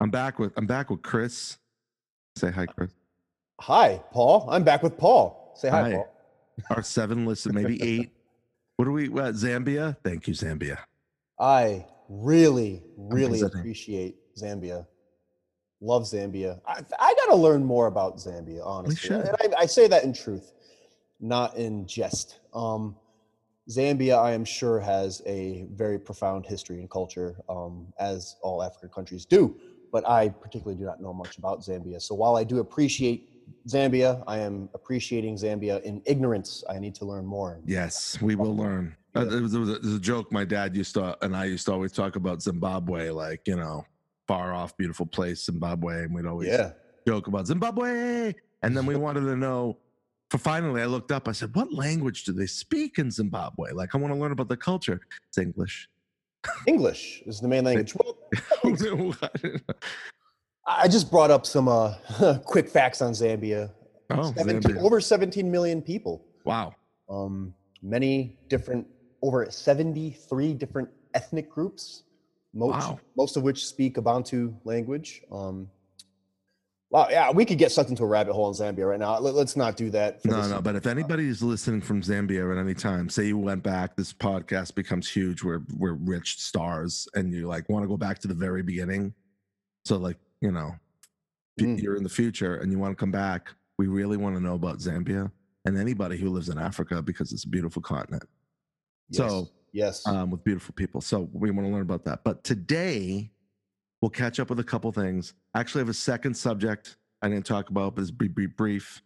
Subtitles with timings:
[0.00, 1.58] I'm back with I'm back with Chris.
[2.36, 2.90] Say hi, Chris.
[3.60, 4.48] Hi, Paul.
[4.50, 5.52] I'm back with Paul.
[5.54, 5.92] Say hi, Hi.
[5.92, 6.08] Paul.
[6.70, 8.10] Our seven listen, maybe eight.
[8.76, 9.08] What are we?
[9.10, 9.96] What, Zambia?
[10.02, 10.78] Thank you, Zambia.
[11.38, 14.86] I really, really appreciate Zambia.
[15.82, 16.60] Love Zambia.
[16.66, 19.16] I, I got to learn more about Zambia, honestly.
[19.16, 20.52] And I, I say that in truth,
[21.20, 22.40] not in jest.
[22.54, 22.96] Um,
[23.68, 28.88] Zambia, I am sure, has a very profound history and culture, um, as all African
[28.90, 29.58] countries do.
[29.92, 32.00] But I particularly do not know much about Zambia.
[32.00, 33.28] So while I do appreciate
[33.68, 36.62] Zambia, I am appreciating Zambia in ignorance.
[36.68, 37.60] I need to learn more.
[37.64, 38.96] Yes, we will learn.
[39.14, 41.66] Uh, there, was, there was a, a joke my dad used to and I used
[41.66, 43.84] to always talk about Zimbabwe, like you know,
[44.28, 46.72] far off, beautiful place, Zimbabwe, and we'd always Yeah.
[47.08, 48.34] joke about Zimbabwe.
[48.62, 49.78] And then we wanted to know.
[50.30, 51.26] For finally, I looked up.
[51.26, 53.72] I said, "What language do they speak in Zimbabwe?
[53.72, 55.00] Like, I want to learn about the culture.
[55.28, 55.88] It's English."
[56.66, 57.94] English is the main language.
[57.94, 58.16] Well,
[58.64, 59.14] oh,
[60.66, 61.94] I just brought up some uh,
[62.44, 63.70] quick facts on Zambia.
[64.10, 64.82] 17 Zambia.
[64.82, 66.24] over 17 million people.
[66.44, 66.74] Wow.
[67.08, 68.86] Um, many different,
[69.22, 72.04] over 73 different ethnic groups.
[72.52, 73.00] Most, Wow.
[73.16, 75.22] most of which speak a Bantu language.
[75.30, 75.68] Um,
[76.90, 79.18] wow, yeah, we could get sucked into a rabbit hole in Zambia right now.
[79.18, 80.24] Let, us not do that.
[80.24, 83.62] No, no, but if anybody is listening from Zambia at any time, say you went
[83.62, 85.42] back, this podcast becomes huge.
[85.42, 89.14] We're we're rich stars, and you like want to go back to the very beginning.
[89.84, 90.74] So like you know,
[91.60, 91.82] Mm.
[91.82, 93.52] you're in the future and you want to come back.
[93.76, 95.30] We really want to know about Zambia
[95.66, 98.22] and anybody who lives in Africa because it's a beautiful continent
[99.10, 100.06] Yes, so, yes.
[100.06, 101.02] um, with beautiful people.
[101.02, 102.24] So we want to learn about that.
[102.24, 103.30] But today,
[104.00, 105.34] we'll catch up with a couple things.
[105.54, 109.02] I actually have a second subject I didn't talk about, but it's brief, brief, brief.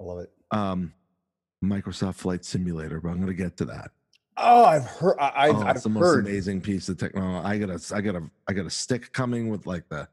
[0.00, 0.30] I love it.
[0.50, 0.92] Um,
[1.64, 3.90] Microsoft Flight Simulator, but I'm going to get to that.
[4.36, 5.16] Oh, I've heard.
[5.18, 6.26] I- I've, oh, I've it's the most heard.
[6.26, 7.46] amazing piece of technology.
[7.46, 10.08] I got a, I got a, I got a stick coming with like the,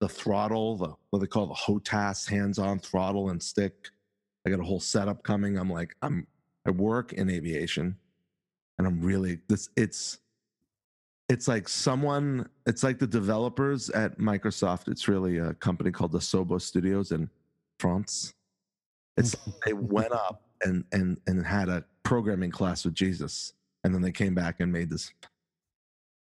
[0.00, 3.88] the throttle, the what they call the HOTAS, hands-on throttle and stick.
[4.46, 5.56] I got a whole setup coming.
[5.56, 6.26] I'm like, I'm,
[6.66, 7.96] I work in aviation,
[8.78, 9.68] and I'm really this.
[9.76, 10.18] It's,
[11.28, 12.48] it's like someone.
[12.66, 14.88] It's like the developers at Microsoft.
[14.88, 17.30] It's really a company called the Sobo Studios in
[17.78, 18.34] France.
[19.16, 24.02] It's they went up and and and had a programming class with Jesus, and then
[24.02, 25.12] they came back and made this.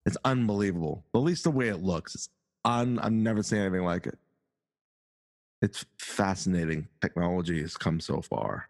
[0.05, 1.05] It's unbelievable.
[1.13, 2.29] At least the way it looks, it's
[2.65, 2.99] un.
[2.99, 4.17] I've never seen anything like it.
[5.61, 6.87] It's fascinating.
[7.01, 8.69] Technology has come so far.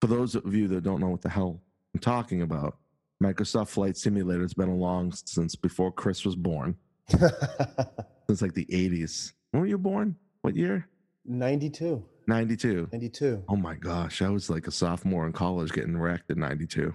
[0.00, 1.60] For those of you that don't know what the hell
[1.94, 2.76] I'm talking about,
[3.22, 6.76] Microsoft Flight Simulator has been along since before Chris was born,
[7.08, 9.32] since like the 80s.
[9.50, 10.16] When were you born?
[10.42, 10.88] What year?
[11.24, 12.04] 92.
[12.26, 12.88] 92.
[12.92, 13.44] 92.
[13.48, 16.94] Oh my gosh, I was like a sophomore in college getting wrecked in 92.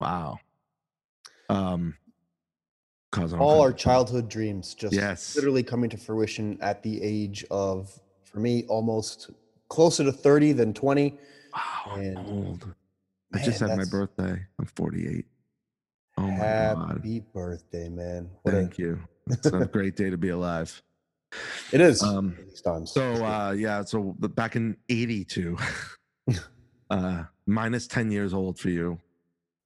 [0.00, 0.38] Wow.
[1.48, 1.94] Um
[3.38, 5.36] All our childhood dreams just Yes.
[5.36, 9.30] literally coming to fruition at the age of, for me, almost
[9.68, 11.16] closer to 30 than 20.
[11.54, 11.60] wow,
[11.92, 12.74] I'm and- old.
[13.34, 14.40] I just had my birthday.
[14.58, 15.24] I'm 48.
[16.16, 16.88] Oh my god.
[16.88, 18.30] Happy birthday, man.
[18.42, 19.00] What a- Thank you.
[19.28, 20.82] It's a great day to be alive.
[21.72, 22.02] It is.
[22.02, 22.36] Um.
[22.86, 25.56] So uh yeah, so back in 82,
[26.90, 28.98] uh minus 10 years old for you.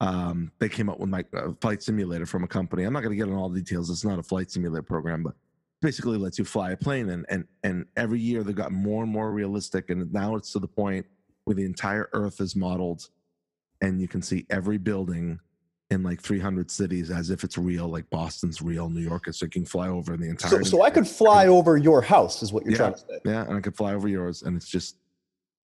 [0.01, 2.85] Um, they came up with my uh, flight simulator from a company.
[2.85, 3.91] I'm not going to get into all the details.
[3.91, 5.35] It's not a flight simulator program, but
[5.83, 7.09] basically lets you fly a plane.
[7.11, 9.91] And and and every year they got more and more realistic.
[9.91, 11.05] And now it's to the point
[11.45, 13.09] where the entire Earth is modeled,
[13.81, 15.39] and you can see every building
[15.91, 17.89] in like 300 cities as if it's real.
[17.89, 19.39] Like Boston's real, New York is.
[19.39, 20.51] So you can fly over the entire.
[20.51, 22.79] so, so I could fly over your house, is what you're Yeah.
[22.79, 23.21] trying to say.
[23.25, 24.97] Yeah, and I could fly over yours, and it's just,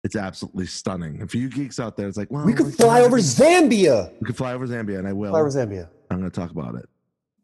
[0.03, 1.21] it's absolutely stunning.
[1.21, 4.11] And for you geeks out there, it's like, well, We could fly over Zambia.
[4.19, 5.31] We could fly over Zambia, and I will.
[5.31, 5.87] Fly over Zambia.
[6.09, 6.89] I'm going to talk about it.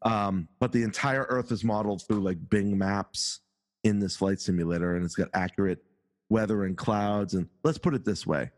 [0.01, 3.39] Um, but the entire Earth is modeled through like Bing Maps
[3.83, 5.83] in this flight simulator, and it's got accurate
[6.29, 7.33] weather and clouds.
[7.33, 8.51] And let's put it this way: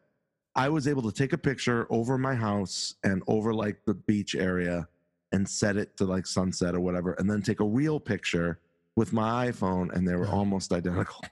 [0.59, 4.36] I was able to take a picture over my house and over like the beach
[4.36, 4.90] area,
[5.31, 8.59] and set it to like sunset or whatever, and then take a real picture
[8.97, 11.23] with my iPhone, and they were almost identical.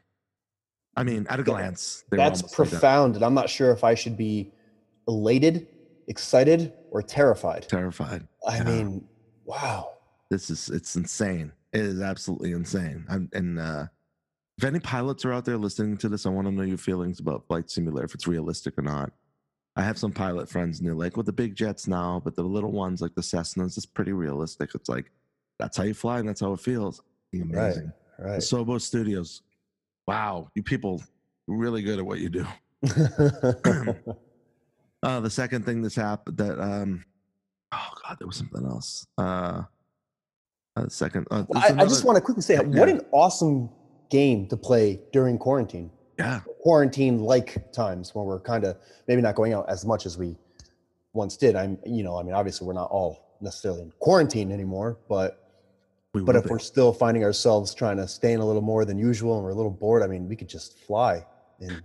[0.95, 2.65] I mean, at a glance, That's almost identical.
[2.79, 3.15] profound.
[3.15, 4.53] And I'm not sure if I should be
[5.09, 5.68] elated,
[6.07, 7.68] excited, or terrified.
[7.68, 8.25] Terrified.
[8.47, 8.63] I Yeah.
[8.63, 9.07] mean,
[9.44, 9.89] wow.
[10.30, 13.85] this is it's insane it is absolutely insane I'm, and uh
[14.57, 17.19] if any pilots are out there listening to this i want to know your feelings
[17.19, 19.12] about flight simulator if it's realistic or not
[19.75, 22.42] i have some pilot friends and they're like with the big jets now but the
[22.44, 25.12] little ones like the cessnas it's pretty realistic it's like
[25.59, 27.01] that's how you fly and that's how it feels
[27.33, 28.25] amazing Right.
[28.25, 28.39] the Right.
[28.39, 29.44] sobo studios
[30.07, 31.01] wow you people
[31.48, 32.45] really good at what you do
[35.04, 37.04] uh the second thing that's happened that um
[37.71, 39.62] oh god there was something else uh
[40.77, 42.62] Uh, second, uh, Well, I, I just want to quickly say Yeah.
[42.62, 43.69] what an awesome
[44.09, 45.92] game to play during quarantine.
[46.18, 48.77] yeah, Quarantine like times when we're kind of
[49.07, 50.36] maybe not going out as much as we
[51.13, 51.56] once did.
[51.56, 55.44] I'm, you know, I mean, obviously we're not all necessarily in quarantine anymore, but
[56.13, 56.50] we but if be.
[56.50, 59.51] we're still finding ourselves trying to stay in a little more than usual and we're
[59.51, 61.25] a little bored, I mean, we could just fly.
[61.59, 61.83] And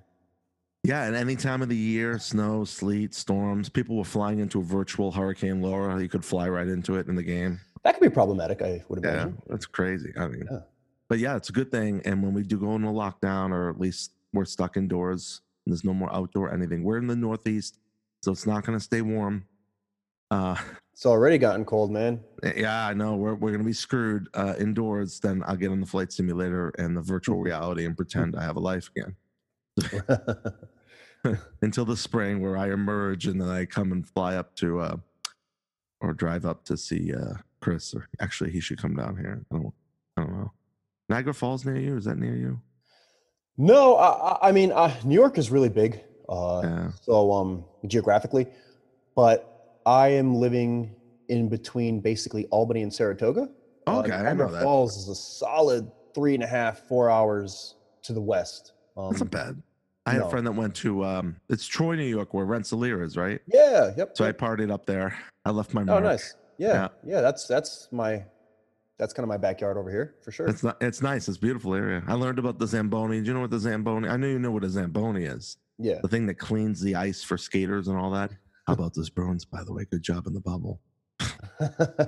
[0.85, 4.65] Yeah, and any time of the year, snow, sleet, storms, people were flying into a
[4.65, 6.01] virtual Hurricane Laura.
[6.01, 7.61] You could fly right into it in the game.
[7.85, 9.37] that could be problematic, I would imagine.
[9.39, 10.13] Yeah, that's crazy.
[10.17, 10.61] I mean, Yeah.
[11.13, 12.01] But yeah, it's a good thing.
[12.07, 15.85] And when we do go into lockdown, or at least we're stuck indoors, and there's
[15.85, 16.83] no more outdoor anything.
[16.83, 17.79] We're in the Northeast,
[18.23, 19.45] so it's not going to stay warm.
[20.31, 20.57] Uh,
[20.95, 22.21] It's already gotten cold, man.
[22.57, 25.21] yeah, I know we're we're going to be screwed uh, indoors.
[25.21, 28.57] Then I'll get on the flight simulator and the virtual reality and pretend I have
[28.57, 29.17] a life again
[31.63, 34.97] until the spring where I emerge and then I come and fly up to uh,
[36.01, 37.93] or drive up to see uh, Chris.
[37.95, 39.45] Or actually, he should come down here.
[39.53, 39.75] I don't,
[40.17, 40.53] I don't know.
[41.09, 41.97] Niagara Falls near you?
[41.97, 42.61] Is that near you?
[43.59, 46.03] no, I, I- I mean, uh, New York is really big.
[46.29, 46.91] Uh, Yeah.
[47.03, 48.47] so um geographically
[49.17, 50.95] but i am living
[51.29, 53.51] in between basically albany and saratoga
[53.87, 54.63] Uh, Okay, I Niagara know that.
[54.63, 59.21] falls is a solid three and a half four hours to the west um, That's
[59.23, 59.63] not bad.
[60.07, 60.27] I had no.
[60.29, 63.41] a friend that went to um, it's Troy, New York, where Rensselaer is, right?
[63.49, 65.19] yeah yep So I partied up there.
[65.45, 66.03] I left my Mark.
[66.03, 66.89] oh nice yeah, Yeah.
[67.05, 68.25] yeah that's that's my
[69.03, 70.77] that's kind of my backyard over here for sure It's not.
[70.81, 71.27] It's nice.
[71.27, 72.05] It's a beautiful area.
[72.07, 73.21] I learned about the Zamboni.
[73.21, 74.09] Do you know what the Zamboni?
[74.09, 75.57] I know you know what a Zamboni is.
[75.79, 78.31] yeah The thing that cleans the ice for skaters and all that.
[78.69, 79.85] How about those Bruins, by the way?
[79.91, 80.81] Good job in the bubble.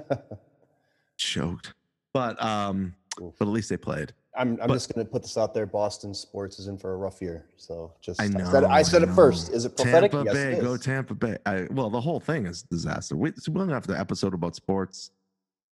[1.17, 1.75] Choked.
[2.12, 3.35] But um, Oof.
[3.38, 4.12] but at least they played.
[4.37, 6.93] i'm, I'm But- just going to put this out there boston sports is in for
[6.94, 8.58] a rough year so just I said know.
[8.58, 10.76] it, I said it first is it prophetic Tampa yes, Bay, go.
[10.76, 11.37] Tampa Bay.
[11.46, 13.17] I, well, the whole thing is a disaster.
[13.17, 15.11] We, so we don't have the episode about sports,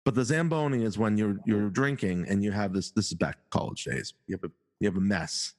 [0.05, 2.91] but the Zamboni is when you're you're drinking and you have this.
[2.91, 4.13] This is back college days.
[4.27, 5.55] You have a you have a mess,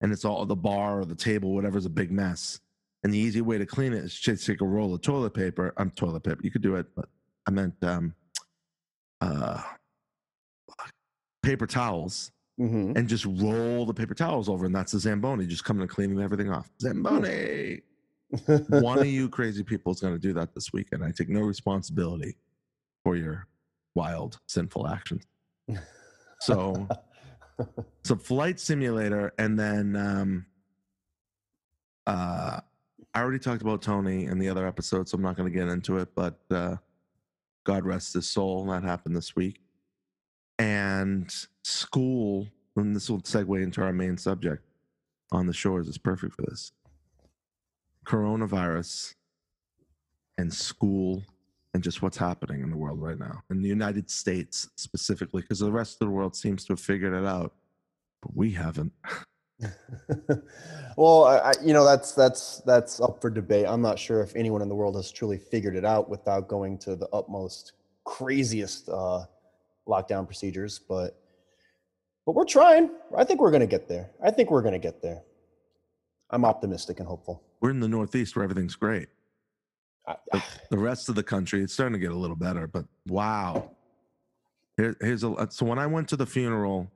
[0.00, 2.60] and it's all the bar or the table, whatever's a big mess.
[3.04, 5.74] And the easy way to clean it is just take a roll of toilet paper.
[5.76, 6.40] I'm toilet paper.
[6.42, 7.08] You could do it, but
[7.46, 8.14] I meant um,
[9.20, 9.60] uh,
[11.42, 12.30] paper towels
[12.60, 12.96] Mhm.
[12.96, 16.20] and just roll the paper towels over, and that's the Zamboni, just coming and cleaning
[16.20, 16.70] everything off.
[16.80, 17.80] Zamboni.
[18.68, 21.02] One of you crazy people is going to do that this weekend.
[21.02, 22.36] I take no responsibility
[23.04, 23.46] for your
[23.94, 25.24] wild, sinful actions.
[26.40, 26.88] So,
[28.00, 30.46] it's a flight simulator, and then um,
[32.04, 32.58] uh,
[33.14, 35.68] I already talked about Tony in the other episode, so I'm not going to get
[35.68, 36.08] into it.
[36.16, 36.76] But uh,
[37.64, 38.66] God rest his soul.
[38.66, 39.60] That happened this week,
[40.58, 42.48] and school.
[42.74, 44.64] And this will segue into our main subject
[45.30, 45.88] on the shores.
[45.88, 46.72] is perfect for this.
[48.06, 49.14] Coronavirus
[50.38, 51.22] and school
[51.74, 55.58] and just what's happening in the world right now in the united states specifically because
[55.58, 57.54] the rest of the world seems to have figured it out
[58.20, 58.92] but we haven't
[60.96, 63.66] well, I, you know, that's that's that's up for debate.
[63.66, 66.78] I'm not sure if anyone in the world has truly figured it out without going
[66.78, 67.72] to the utmost
[68.04, 69.24] craziest uh,
[69.86, 71.18] lockdown procedures, but
[72.26, 72.90] but we're trying.
[73.16, 74.10] I think we're going to get there.
[74.24, 75.22] I think we're going to get there.
[76.30, 77.42] I'm optimistic and hopeful.
[77.60, 79.08] we're in the northeast where everything's great
[80.06, 82.84] I, the, the rest of the country it's starting to get a little better but
[83.06, 83.70] wow.
[84.76, 86.90] Here, here's a so when i went to the funeral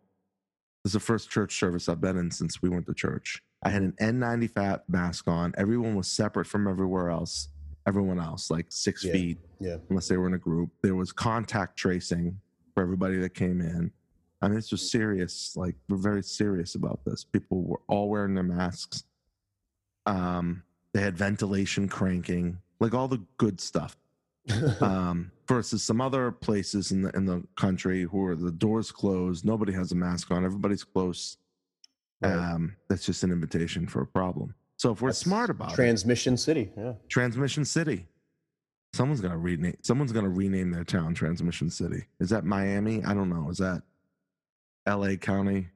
[0.83, 3.43] this is the first church service i've been in since we went to church.
[3.63, 5.53] I had an n95 mask on.
[5.57, 7.49] Everyone was separate from everywhere else
[7.89, 9.13] everyone else like six Yeah.
[9.13, 10.71] feet yeah, unless they were in a group.
[10.83, 12.41] There was contact tracing
[12.75, 13.93] for everybody that came in.
[14.43, 17.23] I mean it's just serious like we're very serious about this.
[17.25, 19.05] People were all wearing their masks.
[20.07, 23.97] Um they had ventilation cranking like all the good stuff
[24.81, 29.45] um, versus some other places in the in the country who are the doors closed,
[29.45, 31.39] nobody has a mask on, everybody's close.
[32.21, 32.33] Right.
[32.33, 34.55] Um, that's just an invitation for a problem.
[34.79, 36.71] So if we're That's smart about it, Transmission City.
[36.77, 36.95] Yeah.
[37.09, 38.07] Transmission City,
[38.93, 39.77] someone's gonna rename.
[39.83, 42.05] Someone's gonna rename their town Transmission City.
[42.21, 43.05] Is that Miami?
[43.05, 43.51] I don't know.
[43.51, 43.83] Is that
[44.87, 45.17] L.A.
[45.17, 45.69] County?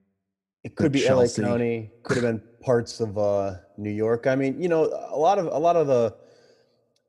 [0.63, 1.43] It could be Chelsea.
[1.43, 4.27] LA County, could have been parts of uh, New York.
[4.27, 6.15] I mean, you know, a lot of a lot of the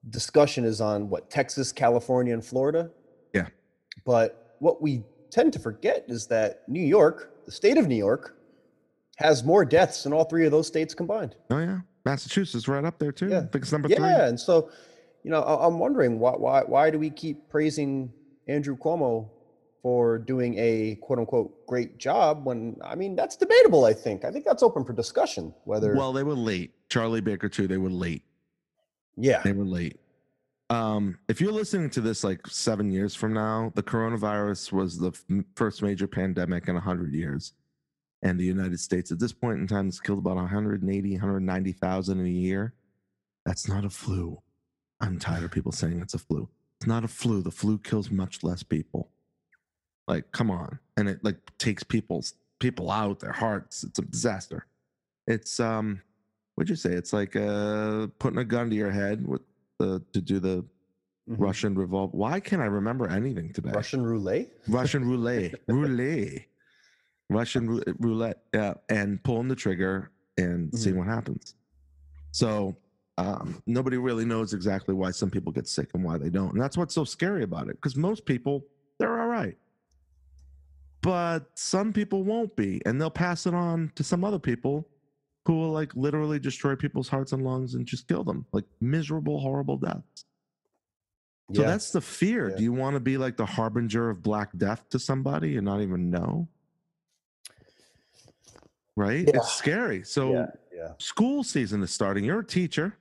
[0.10, 2.90] discussion is on what Texas, California, and Florida.
[3.34, 3.48] Yeah.
[4.06, 8.38] But what we tend to forget is that New York, the state of New York,
[9.18, 11.36] has more deaths than all three of those states combined.
[11.52, 13.30] Oh yeah, Massachusetts right up there too.
[13.30, 13.38] Yeah.
[13.38, 14.08] I think it's number yeah, three.
[14.30, 14.70] and so,
[15.24, 18.12] you know, I- I'm wondering why why why do we keep praising
[18.48, 19.30] Andrew Cuomo
[19.84, 23.86] for doing a quote unquote great job when I mean that's debatable.
[23.86, 25.54] I think I think that's open for discussion.
[25.66, 26.72] Whether Well, they were late.
[26.90, 27.68] Charlie Baker too.
[27.68, 28.24] They were late.
[29.22, 30.00] Yeah, They were late.
[30.70, 35.10] Um, if you're listening to this like seven years from now, the coronavirus was the
[35.10, 37.54] f- first major pandemic in 100 years.
[38.24, 42.26] And the United States at this point in time has killed about 180, 190,000 in
[42.26, 42.74] a year.
[43.46, 44.42] That's not a flu.
[45.02, 46.48] I'm tired of people saying it's a flu.
[46.80, 47.42] It's not a flu.
[47.42, 49.10] The flu kills much less people.
[50.08, 50.80] Like, come on.
[50.98, 53.84] And it like takes people's people out, their hearts.
[53.84, 54.68] It's a disaster.
[55.28, 56.02] It's um
[56.56, 56.92] what'd you say?
[56.94, 59.42] It's like uh putting a gun to your head with
[59.80, 60.66] the to do the
[61.30, 61.36] Mhm.
[61.40, 62.16] Russian revolt.
[62.16, 63.72] Why can't I remember anything today?
[63.74, 64.50] Russian roulette.
[64.68, 66.46] Russian roulette, roulette,
[67.30, 71.54] Russian roulette, yeah, and pulling the trigger and seeing what happens.
[72.32, 72.76] So
[73.20, 76.62] um, nobody really knows exactly why some people get sick and why they don't, and
[76.62, 77.76] that's what's so scary about it.
[77.76, 78.66] Because most people
[78.98, 79.56] they're all right,
[81.02, 84.88] but some people won't be, and they'll pass it on to some other people
[85.46, 89.40] who will like literally destroy people's hearts and lungs and just kill them, like miserable,
[89.40, 90.26] horrible deaths.
[91.54, 91.68] So yeah.
[91.68, 92.50] that's the fear.
[92.50, 92.58] Yeah.
[92.58, 95.82] Do you want to be like the harbinger of black death to somebody and not
[95.82, 96.48] even know?
[98.96, 99.26] Right?
[99.28, 99.38] Yeah.
[99.38, 100.04] It's scary.
[100.04, 100.48] So
[100.98, 102.24] school season is starting.
[102.24, 102.98] You're a teacher,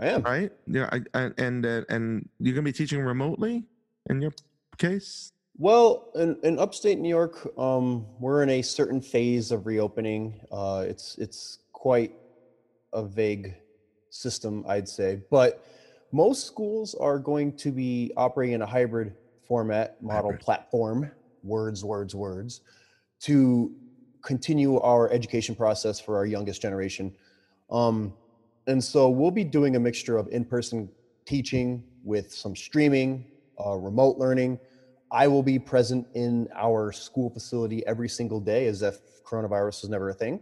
[0.00, 0.22] I am.
[0.22, 0.52] right?
[0.66, 3.64] Yeah, I, I, and uh, and you're gonna be teaching remotely
[4.08, 4.32] in your
[4.78, 5.31] case.
[5.58, 10.40] Well, in, in upstate New York, um, we're in a certain phase of reopening.
[10.50, 12.14] Uh, it's it's quite
[12.92, 13.54] a vague
[14.08, 15.64] system, I'd say, but
[16.10, 19.14] most schools are going to be operating in a hybrid
[19.46, 20.40] format, model Hybrid.
[20.40, 21.10] platform,
[21.42, 22.62] words, words, words,
[23.20, 23.74] to
[24.22, 27.14] continue our education process for our youngest generation.
[27.70, 28.14] Um,
[28.66, 30.88] and so we'll be doing a mixture of in-person
[31.26, 33.26] teaching with some streaming,
[33.64, 34.58] uh, remote learning.
[35.12, 39.90] I will be present in our school facility every single day as if coronavirus was
[39.90, 40.40] never a thing.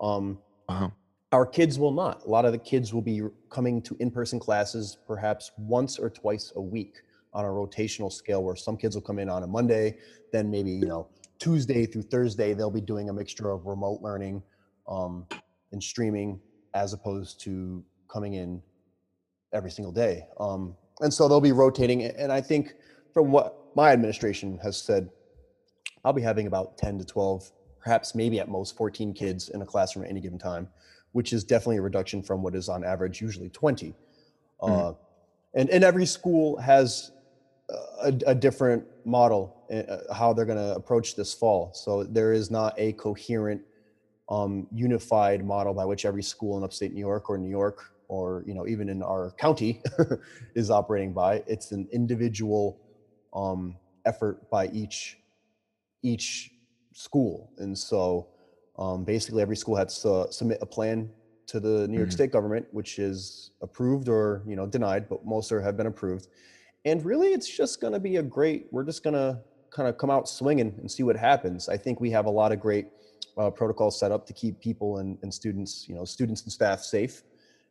[0.00, 0.38] Um,
[0.68, 0.92] Wow.
[1.32, 2.24] our kids will not.
[2.24, 6.52] A lot of the kids will be coming to in-person classes perhaps once or twice
[6.56, 7.02] a week
[7.34, 9.96] on a rotational scale where some kids will come in on a Monday,
[10.30, 14.42] then maybe, you know, Tuesday through Thursday, they'll be doing a mixture of remote learning
[14.86, 15.26] um,
[15.72, 16.38] and streaming
[16.74, 18.62] as opposed to coming in
[19.52, 20.26] every single day.
[20.38, 22.04] Um, and so they'll be rotating.
[22.04, 22.74] And I think
[23.12, 25.10] from what my administration has said,
[26.04, 27.50] I'll be having about 10 to 12,
[27.80, 30.68] perhaps maybe at most 14 kids in a classroom at any given time,
[31.12, 33.96] which is definitely a reduction from what is on average usually 20.
[34.60, 34.96] Uh, Mhm.
[35.54, 37.10] and, and every school has
[38.02, 41.72] a, a different model uh, how they're going to approach this fall.
[41.74, 43.62] So there is not a coherent,
[44.28, 48.44] um, unified model by which every school in upstate New York or New York or
[48.46, 49.80] you know even in our county
[50.54, 51.42] is operating by.
[51.46, 52.78] It's an individual
[53.34, 55.18] um, effort by each
[56.02, 56.50] each
[56.92, 58.28] school, and so
[58.78, 61.10] um, basically every school has to submit a plan
[61.46, 62.12] to the New York Mhm.
[62.12, 66.28] State government, which is approved or you know denied, but most are have been approved.
[66.84, 68.66] And really, it's just going to be a great.
[68.72, 71.68] We're just going to kind of come out swinging and see what happens.
[71.68, 72.88] I think we have a lot of great
[73.38, 76.80] uh, protocols set up to keep people and, and students, you know, students and staff
[76.80, 77.22] safe,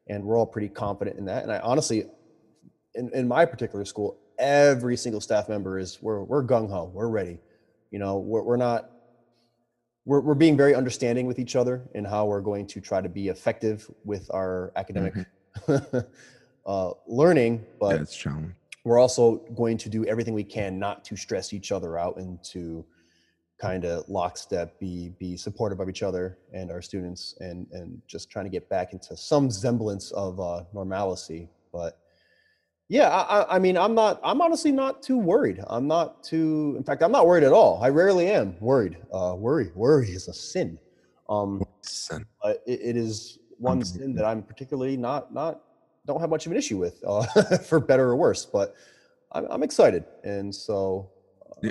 [0.08, 1.44] and we're all pretty confident in that.
[1.44, 2.06] And I honestly,
[2.96, 7.08] in, in my particular school, every single staff member is we're we're gung ho, we're
[7.08, 7.40] ready.
[7.92, 8.90] You know, we're we're not.
[10.04, 13.08] We're, we're being very understanding with each other in how we're going to try to
[13.08, 15.14] be effective with our academic
[16.66, 18.56] uh, learning, but yeah, it's challenging.
[18.84, 22.44] we're also going to do everything we can not to stress each other out and
[22.46, 22.84] to
[23.60, 28.32] kind of lockstep be be supportive of each other and our students and and just
[28.32, 32.00] trying to get back into some semblance of uh normalcy but
[32.92, 36.76] yeah I, I- I mean i'm not i'm honestly not too worried i'm not too
[36.78, 40.28] in fact i'm not worried at all i rarely am worried uh worry worry is
[40.28, 40.78] a sin
[41.30, 42.26] um Sin.
[42.44, 45.62] but it, it is one sin that I'm particularly not not
[46.06, 47.22] don't have much of an issue with, uh,
[47.70, 48.44] for better or worse.
[48.44, 48.74] But
[49.32, 51.12] I'm, I'm excited, and so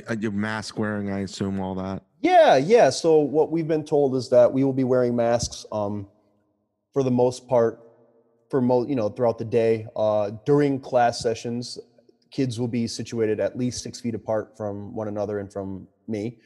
[0.08, 2.04] uh, Your mask wearing, I assume, all that.
[2.20, 2.90] yeah, yeah.
[2.90, 6.06] So what we've been told is that we will be wearing masks, um,
[6.92, 7.80] for the most part,
[8.50, 9.86] for mo you know throughout the day.
[9.96, 11.78] Uh, during class sessions,
[12.30, 16.38] kids will be situated at least six feet apart from one another and from me.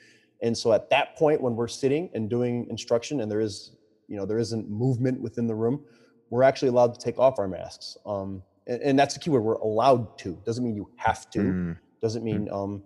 [0.42, 4.16] And so at that point, when we're sitting and doing instruction, and there is you
[4.16, 5.84] know there isn't movement within the room,
[6.30, 7.96] we're actually allowed to take off our masks.
[8.04, 9.40] Um, and, and that's the key word.
[9.40, 10.38] We're allowed to.
[10.44, 12.82] Doesn't mean you have to Mm, doesn't mean um,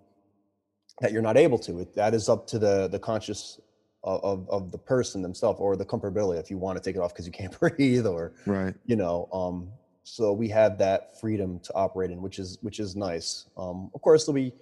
[1.01, 1.79] that you're not able to.
[1.79, 3.59] It, that is up to the the conscious
[4.03, 6.39] of, of, the person themselves or the comfortability.
[6.39, 8.73] If you want to take it off because you can't breathe, or right.
[8.85, 9.69] you know, um,
[10.03, 13.45] so we have that freedom to operate in, which is which is nice.
[13.57, 14.53] Um, of course, there'll be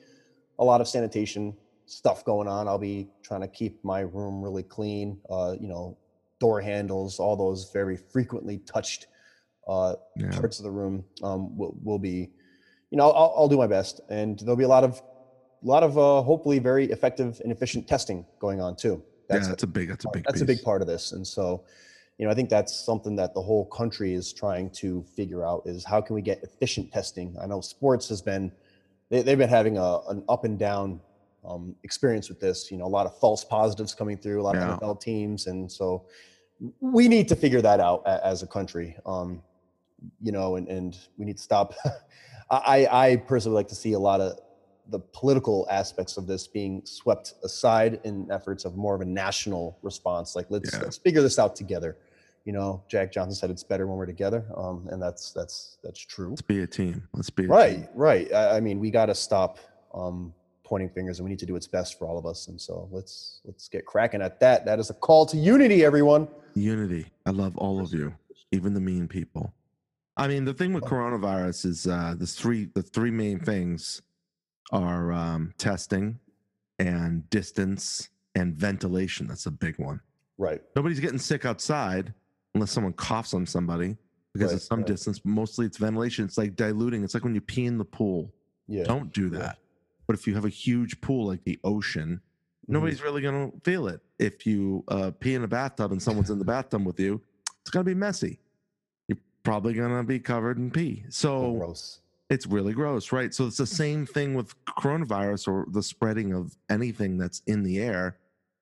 [0.60, 2.68] a lot of sanitation stuff going on.
[2.68, 5.20] I'll be trying to keep my room really clean.
[5.30, 5.98] Uh, you know,
[6.40, 9.08] door handles, all those very frequently touched
[9.68, 10.30] uh, Yeah.
[10.32, 12.32] parts of the room um, will, will be
[12.92, 15.02] you know, I'll, I'll do my best, and there'll be a lot of,
[15.64, 19.04] a lot of uh, hopefully very effective and efficient testing going on too.
[19.30, 19.90] Yeah, that's a big.
[19.90, 20.24] That's a big.
[20.26, 21.64] that's a big part of this, and so,
[22.18, 25.64] you know, I think that's something that the whole country is trying to figure out
[25.66, 27.36] is how can we get efficient testing.
[27.42, 28.52] I know sports has been,
[29.10, 31.00] they, they've been having a an up and down
[31.46, 32.72] um, experience with this.
[32.72, 34.74] You know, a lot of false positives coming through, a lot Yeah.
[34.74, 36.06] of NFL teams, and so
[36.80, 38.96] we need to figure that out as a country.
[39.06, 39.44] Um,
[40.22, 41.74] you know, and and we need to stop.
[42.50, 44.40] I I personally like to see a lot of
[44.90, 49.78] the political aspects of this being swept aside in efforts of more of a national
[49.82, 50.36] response.
[50.36, 50.80] Like let's Yeah.
[50.82, 51.98] let's figure this out together.
[52.46, 56.00] You know, Jack Johnson said it's better when we're together, um, and that's that's that's
[56.00, 56.30] true.
[56.30, 57.06] Let's be a team.
[57.14, 57.54] Let's be a team.
[57.56, 58.34] Right, right.
[58.34, 59.60] I, I mean, we got to stop
[59.94, 62.48] um, pointing fingers, and we need to do what's best for all of us.
[62.48, 64.66] And so let's let's get cracking at that.
[64.66, 66.30] That is a call to unity, everyone.
[66.56, 67.08] Unity.
[67.26, 68.14] I love all of you,
[68.54, 69.54] even the mean people.
[70.16, 74.02] I mean, the thing with coronavirus is uh, the three the three main things
[74.72, 76.20] are um, testing
[76.80, 79.28] and distance and ventilation.
[79.28, 80.02] That's a big one.
[80.38, 80.62] Right.
[80.76, 82.14] Nobody's getting sick outside
[82.54, 83.98] unless someone coughs on somebody
[84.34, 84.88] because Right, of some right.
[84.88, 85.20] distance.
[85.20, 86.26] But mostly it's ventilation.
[86.26, 87.04] It's like diluting.
[87.04, 88.32] It's like when you pee in the pool.
[88.68, 88.84] Yeah.
[88.84, 89.40] Don't do Yeah.
[89.40, 89.58] that.
[90.06, 92.22] But if you have a huge pool like the ocean,
[92.68, 94.02] nobody's really going to feel it.
[94.20, 97.22] If you uh, pee in a bathtub and someone's in the bathtub with you,
[97.62, 98.40] it's going to be messy.
[99.08, 101.04] You're probably going to be covered in pee.
[101.10, 102.00] So gross.
[102.30, 103.34] It's really gross, right?
[103.34, 107.80] So it's the same thing with coronavirus or the spreading of anything that's in the
[107.80, 108.18] air.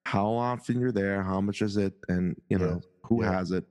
[0.05, 3.31] How often you're there, how much is it, and you Yeah, know who yeah.
[3.31, 3.65] has it.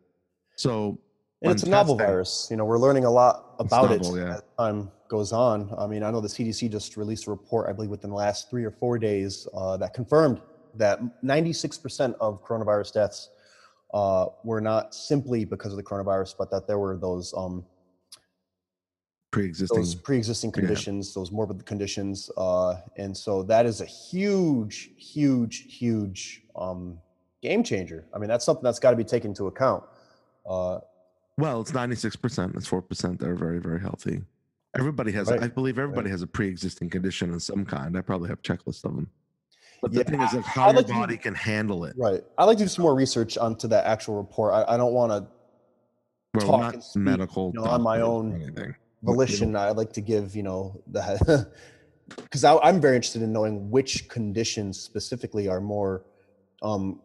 [0.57, 0.99] So
[1.43, 2.49] And it's a novel virus.
[2.51, 4.35] You know, we're learning a lot about novel, it yeah.
[4.35, 5.73] as time goes on.
[5.79, 8.51] I mean, I know the CDC just released a report, I believe, within the last
[8.51, 10.41] three or four days uh, that confirmed
[10.75, 13.31] that 96% of coronavirus deaths
[13.93, 17.65] uh, were not simply because of the coronavirus, but that there were those um,
[19.35, 20.61] pre-existing, those pre-existing yeah.
[20.61, 26.99] conditions, those morbid conditions, uh, and so that is a huge, huge, huge um,
[27.43, 28.07] game changer.
[28.15, 29.85] I mean, that's something that's got to be taken into account.
[30.49, 30.79] Uh,
[31.37, 32.57] well, it's 96%.
[32.57, 34.23] It's 4% that are very, very healthy.
[34.79, 37.97] Everybody has, Right, I believe everybody has a pre-existing condition of some kind.
[37.97, 39.09] I probably have checklists of them.
[39.83, 41.85] But the Yeah, thing is like how I'd your like to do- body can handle
[41.85, 41.95] it.
[41.99, 42.23] Right.
[42.39, 44.55] I'd like to do some more research onto that actual report.
[44.55, 45.27] I, I don't want to
[46.35, 48.75] Well, talk not and speak, medical on my own anything.
[49.05, 49.57] Volition.
[49.57, 51.49] I'd like to give, you know, the
[52.17, 56.05] because I'm very interested in knowing which conditions specifically are more
[56.63, 57.01] um,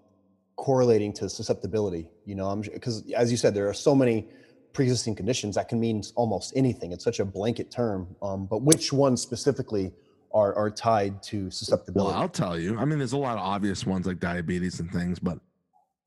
[0.56, 2.08] correlating to susceptibility.
[2.26, 4.28] You know, I'm because as you said, there are so many
[4.74, 6.92] pre-existing conditions that can mean almost anything.
[6.92, 8.16] It's such a blanket term.
[8.22, 9.92] Um, but which ones specifically
[10.34, 12.12] are are tied to susceptibility.
[12.14, 12.22] Well?
[12.22, 12.78] I'll tell you.
[12.78, 15.40] I mean, there's a lot of obvious ones like diabetes and things, but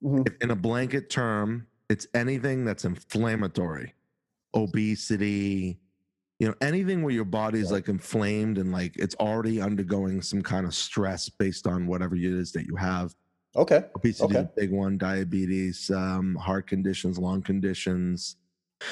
[0.02, 0.26] Mhm.
[0.42, 3.94] in a blanket term, it's anything that's inflammatory,
[4.54, 5.78] obesity,
[6.38, 10.66] you know, anything where your body's like inflamed and like it's already undergoing some kind
[10.66, 13.14] of stress based on whatever it is that you have.
[13.54, 13.84] Okay.
[13.94, 14.38] Obesity is Okay.
[14.40, 18.36] a big one, diabetes, um, heart conditions, lung conditions.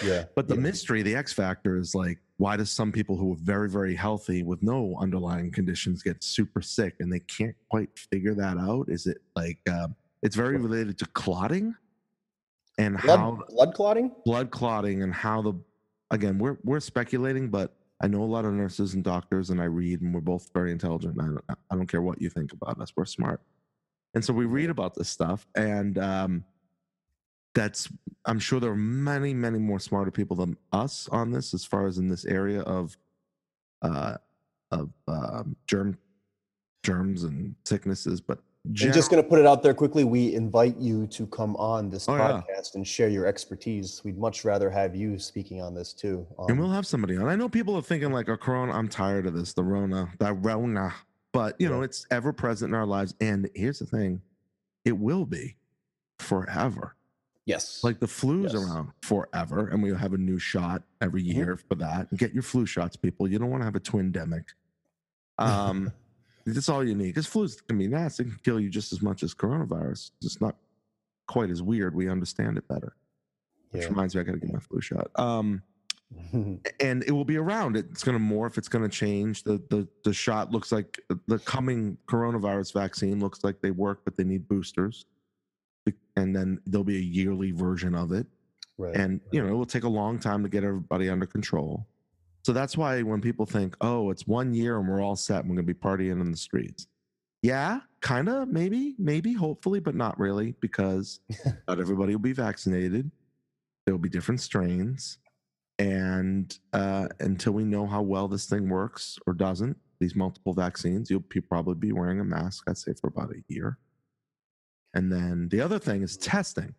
[0.04, 0.26] Yeah.
[0.36, 0.60] But the yeah.
[0.60, 4.42] mystery, the X factor is like, why does some people who are very, very healthy
[4.42, 8.88] with no underlying conditions get super sick and they can't quite figure that out?
[8.88, 9.88] Is it like, uh,
[10.22, 11.74] it's very related to clotting
[12.78, 14.12] and blood, how blood clotting.
[14.24, 15.54] blood clotting and how the,
[16.10, 19.64] again, we're, we're speculating, but I know a lot of nurses and doctors and I
[19.64, 21.16] read and we're both very intelligent.
[21.20, 22.92] I, don't- I don't care what you think about us.
[22.96, 23.40] We're smart.
[24.14, 26.44] And so we read about this stuff and, um,
[27.52, 27.88] that's
[28.26, 31.88] i'm sure there are many many more smarter people than us on this as far
[31.88, 32.96] as in this area of
[33.82, 34.16] uh
[34.70, 35.98] of um germ
[36.84, 40.76] germs and sicknesses but And just going to put it out there quickly, we invite
[40.76, 42.42] you to come on this Oh, yeah.
[42.42, 44.02] podcast and share your expertise.
[44.04, 46.26] We'd much rather have you speaking on this too.
[46.40, 48.88] and Um, we'll have somebody on i know people are thinking like a corona i'm
[48.88, 50.92] tired of this the rona the rona
[51.32, 54.20] but you know it's ever present in our lives and here's the thing
[54.84, 55.56] it will be
[56.18, 56.96] forever
[57.46, 57.82] yes.
[57.82, 58.62] like the flu's Yes.
[58.62, 61.34] around forever and we'll have a new shot every Mhm.
[61.34, 64.12] year for that get your flu shots people you don't want to have a twin
[64.12, 64.44] demic
[65.38, 65.90] um
[66.54, 67.08] that's all you need.
[67.08, 70.10] Because flu's can be nasty it can kill you just as much as coronavirus.
[70.22, 70.56] It's not
[71.26, 71.94] quite as weird.
[71.94, 72.94] We understand it better.
[73.70, 73.88] Which yeah.
[73.88, 75.10] reminds me i gotta get my flu shot.
[75.16, 75.62] Um
[76.32, 77.76] and it will be around.
[77.76, 78.58] It's going to morph.
[78.58, 79.44] It's going to change.
[79.44, 84.16] The, the the shot looks like the coming coronavirus vaccine looks like they work but
[84.16, 85.06] they need boosters.
[86.16, 88.26] And then there'll be a yearly version of it.
[88.78, 88.96] Right.
[88.96, 91.86] and you know it will take a long time to get everybody under control
[92.42, 95.50] so that's why when people think oh it's one year and we're all set and
[95.50, 96.86] we're going to be partying in the streets
[97.42, 101.20] yeah kind of maybe maybe hopefully but not really because
[101.68, 103.10] not everybody will be vaccinated
[103.84, 105.18] there will be different strains
[105.80, 111.10] and uh, until we know how well this thing works or doesn't, these multiple vaccines,
[111.10, 113.78] you'll probably be wearing a mask, I'd say, for about a year.
[114.92, 116.74] And then the other thing is testing.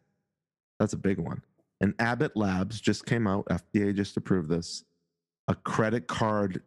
[0.80, 1.42] That's a big one.
[1.82, 4.84] And Abbott Labs just came out, FDA just approved this,
[5.52, 6.64] a credit card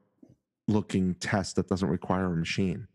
[0.68, 2.86] looking test that doesn't require a machine.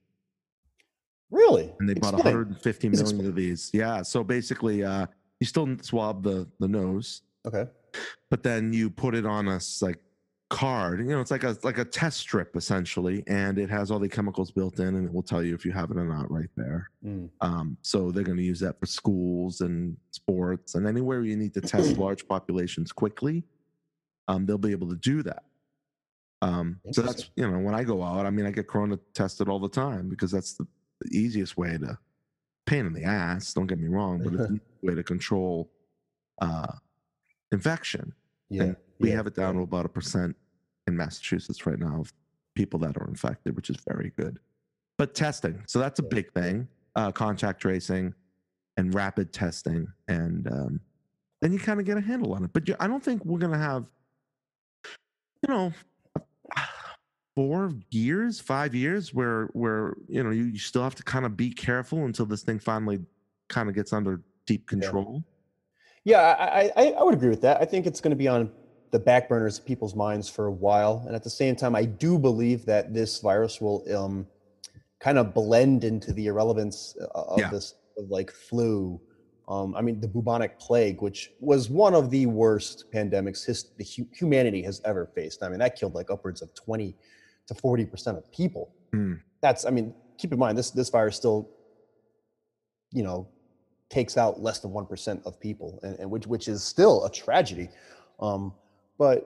[1.32, 1.74] Really?
[1.80, 2.36] And they bought Explain.
[2.36, 3.70] 150 Please million of these.
[3.74, 4.02] Yeah.
[4.02, 5.06] So basically, uh,
[5.40, 7.70] you still swab the the nose, Okay.
[8.30, 10.00] but then you put it on a like
[10.50, 11.00] card.
[11.00, 14.10] You know, it's like a like a test strip essentially, and it has all the
[14.10, 16.50] chemicals built in, and it will tell you if you have it or not right
[16.58, 16.90] there.
[17.06, 17.30] Mm.
[17.42, 21.54] Um, so they're going to use that for schools and sports and anywhere you need
[21.54, 23.44] to test large populations quickly.
[24.28, 25.44] Um, they'll be able to do that.
[26.42, 29.50] Um, so that's you know when I go out, I mean I get corona tested
[29.50, 30.66] all the time because that's the,
[31.02, 31.98] the easiest way to
[32.66, 33.54] pain in the ass.
[33.54, 35.70] Don't get me wrong, but it's the way to control
[36.42, 36.74] uh,
[37.52, 38.14] infection.
[38.50, 38.64] Yeah.
[38.64, 39.60] And we yeah, have it down yeah.
[39.60, 40.36] to about a percent
[40.88, 42.14] in Massachusetts right now of
[42.56, 44.40] people that are infected, which is very good.
[44.98, 46.68] But testing, so that's a big thing.
[46.96, 48.14] Uh, contact tracing
[48.78, 50.82] and rapid testing, and um,
[51.42, 52.52] then you kind of get a handle on it.
[52.52, 53.86] But you, I don't think we're gonna have,
[54.86, 55.72] you know,
[57.40, 61.38] four years, five years where where you know you, you still have to kind of
[61.38, 63.00] be careful until this thing finally
[63.48, 65.24] kind of gets under deep control.
[66.04, 67.62] Yeah, I, I, I- I would agree with that.
[67.62, 68.52] I think it's going to be on
[68.92, 71.86] the back burners of people's minds for a while, and at the same time, I
[71.86, 74.28] do believe that this virus will um,
[75.00, 77.50] kind of blend into the irrelevance uh, of Yeah.
[77.52, 79.00] this, of like flu.
[79.48, 83.86] Um, I mean, the bubonic plague, which was one of the worst pandemics his, the
[83.86, 85.42] hu- humanity has ever faced.
[85.42, 86.96] I mean, that killed like upwards of twenty
[87.50, 88.72] to forty percent of people.
[88.94, 89.16] Hmm.
[89.42, 91.50] That's, I mean, keep in mind this this virus still,
[92.92, 93.28] you know,
[93.90, 97.12] takes out less than one percent of people, and, and which which is still a
[97.12, 97.68] tragedy.
[98.20, 98.54] Um,
[98.98, 99.18] but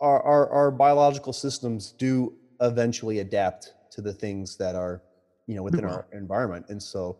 [0.00, 5.02] our, our our biological systems do eventually adapt to the things that are,
[5.46, 5.92] you know, within will.
[5.94, 7.16] our environment, and so.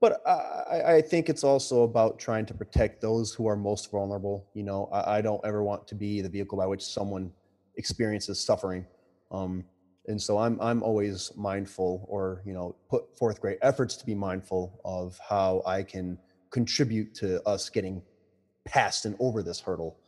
[0.00, 0.30] But I,
[0.76, 4.46] I- I think it's also about trying to protect those who are most vulnerable.
[4.52, 7.32] You know, I, I don't ever want to be the vehicle by which someone
[7.76, 8.84] experiences suffering.
[9.30, 9.64] Um,
[10.06, 14.14] and so I'm I'm always mindful, or you know, put forth great efforts to be
[14.14, 16.18] mindful of how I can
[16.50, 18.02] contribute to us getting
[18.64, 19.98] past and over this hurdle,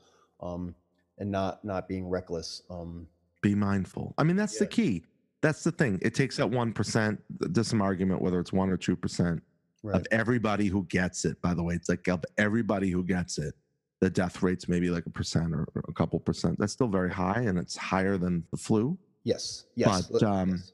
[0.40, 0.74] um,
[1.18, 2.62] and not not being reckless.
[2.70, 3.06] Um,
[3.42, 4.14] be mindful.
[4.18, 5.04] I mean, that's the key.
[5.42, 5.98] That's the thing.
[6.02, 7.22] It takes that one percent.
[7.30, 9.42] There's some argument whether it's one or two percent
[9.82, 9.96] right.
[9.96, 11.40] of everybody who gets it.
[11.40, 13.54] By the way, it's like of everybody who gets it,
[14.00, 16.58] the death rate's maybe like a percent or a couple percent.
[16.58, 18.98] That's still very high, and it's higher than the flu.
[19.26, 19.64] Yes.
[19.74, 20.06] Yes.
[20.06, 20.72] But, um, yes.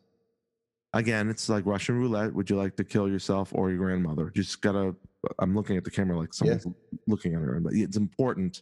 [0.92, 2.34] Again, it's like Russian roulette.
[2.34, 4.24] Would you like to kill yourself or your grandmother?
[4.34, 4.94] You just gotta.
[5.38, 6.58] I'm looking at the camera like Yeah.
[6.58, 6.66] someone's
[7.06, 8.60] looking at her, but it's important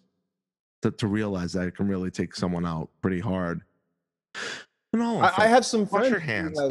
[0.83, 3.62] to, to realize that it can really take someone out pretty hard.
[4.92, 6.11] And all I, I have some Wash friends.
[6.11, 6.61] your hands.
[6.61, 6.70] have-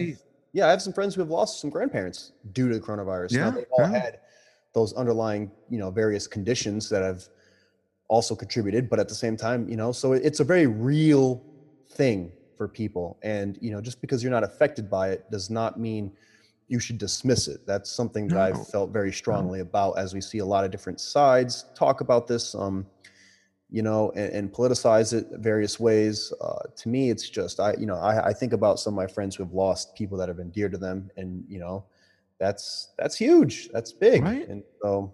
[0.54, 3.34] yeah, I have some friends who have lost some grandparents due to the coronavirus.
[3.34, 4.00] Now, Yeah, they all yeah.
[4.00, 4.20] had
[4.74, 7.24] those underlying, you know, various conditions that have
[8.08, 11.44] also contributed, but at the same time, you know, so it's a very real
[11.92, 13.18] thing for people.
[13.24, 16.12] And, you know, just because you're not affected by it does not mean
[16.68, 17.66] you should dismiss it.
[17.66, 18.42] That's something that No.
[18.42, 22.28] I've felt very strongly about as we see a lot of different sides talk about
[22.28, 22.54] this.
[22.54, 22.86] Um,
[23.72, 26.34] you know, and, and politicize it various ways.
[26.42, 29.08] Uh, to me, it's just I, you know, I, I think about some of my
[29.08, 31.86] friends who have lost people that have been dear to them, and you know,
[32.40, 34.48] that's that's huge, that's big, Right.
[34.50, 35.14] and so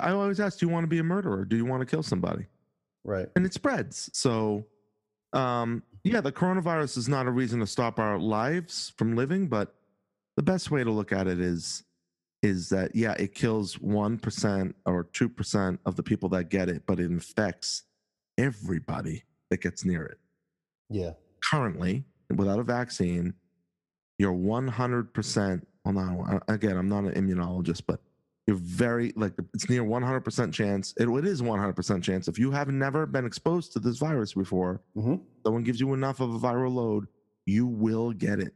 [0.00, 1.44] i always ask, do you want to be a murderer?
[1.44, 2.46] Do you want to kill somebody?
[3.02, 4.08] right, And it spreads.
[4.12, 4.64] So,
[5.32, 9.74] um, yeah, the coronavirus is not a reason to stop our lives from living, but
[10.36, 11.84] the best way to look at it is
[12.42, 16.68] is that yeah, it kills one percent or two percent of the people that get
[16.68, 17.82] it, but it infects
[18.38, 20.18] everybody that gets near it.
[20.88, 21.12] yeah,
[21.44, 23.34] Currently, without a vaccine,
[24.18, 25.62] you're 100%.
[25.84, 28.00] Well, no, again, I'm not an immunologist, but
[28.50, 30.92] you're very like it's near 100% chance.
[30.96, 34.82] It, it is 100% chance if you have never been exposed to this virus before,
[34.94, 37.06] hmm someone gives you enough of a viral load,
[37.46, 38.52] you will get it.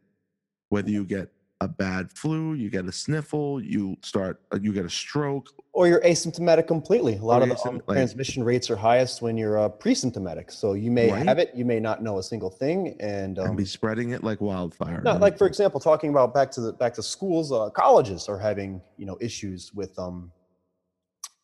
[0.69, 1.33] Whether you get
[1.65, 5.49] a bad flu, you get a sniffle, you start, uh, you get a stroke.
[5.73, 7.17] or you're asymptomatic completely.
[7.17, 10.53] A lot of the um, like- transmission rates are highest when you're uh, pre-symptomatic.
[10.53, 11.27] So you may Right.
[11.27, 14.23] have it, you may not know a single thing, and um, and be spreading it
[14.23, 15.01] like wildfire.
[15.03, 18.39] No, like for example, talking about back to the back to schools, uh, colleges are
[18.39, 20.31] having you know issues with um,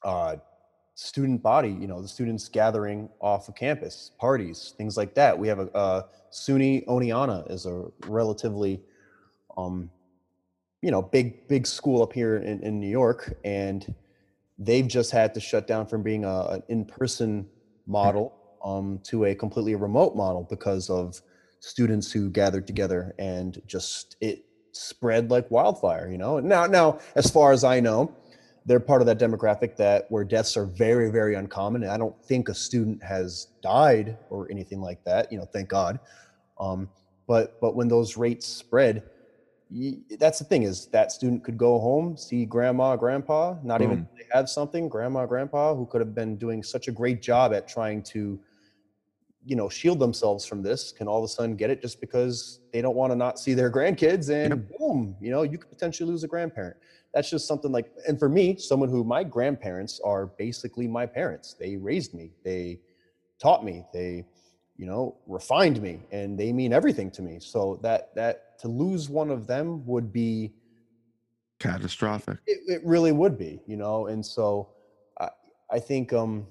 [0.04, 0.36] uh,
[0.94, 1.70] student body.
[1.70, 5.36] You know, the students gathering off of campus, parties, things like that.
[5.38, 6.02] We have a uh,
[6.32, 8.80] SUNY Oneonta is a relatively,
[9.56, 9.90] um,
[10.82, 13.94] you know, big big school up here in, in New York, and
[14.58, 17.46] they've just had to shut down from being a, an in person
[17.86, 21.20] model um, to a completely remote model because of
[21.60, 26.10] students who gathered together and just it spread like wildfire.
[26.10, 28.14] You know, now now as far as I know,
[28.64, 31.82] they're part of that demographic that where deaths are very very uncommon.
[31.82, 35.30] And I don't think a student has died or anything like that.
[35.30, 36.00] You know, thank God.
[36.58, 36.88] Um,
[37.26, 39.02] but but when those rates spread
[40.18, 43.90] that's the thing is that student could go home see grandma grandpa not Boom.
[43.90, 44.16] even hmm.
[44.16, 47.68] they have something grandma grandpa who could have been doing such a great job at
[47.68, 48.38] trying to
[49.44, 52.60] you know shield themselves from this can all of a sudden get it just because
[52.72, 54.78] they don't want to not see their grandkids and yep.
[54.78, 56.76] boom you know you could potentially lose a grandparent
[57.14, 61.54] that's just something like and for me someone who my grandparents are basically my parents
[61.54, 62.80] they raised me they
[63.38, 64.24] taught me they
[64.80, 67.38] you know refined me and they mean everything to me.
[67.38, 70.54] So that that to lose one of them would be
[71.58, 72.38] catastrophic.
[72.46, 74.06] It, it really would be you know?
[74.06, 74.70] And so
[75.20, 75.28] i
[75.70, 76.46] i think um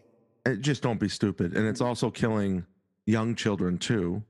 [0.45, 2.63] it just don't be stupid and it's also killing
[3.07, 4.23] young children too.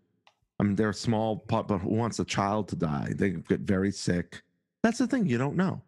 [0.62, 3.12] I mean they're small but who wants a child to die?
[3.18, 4.42] They get very sick.
[4.82, 5.82] That's the thing you don't know.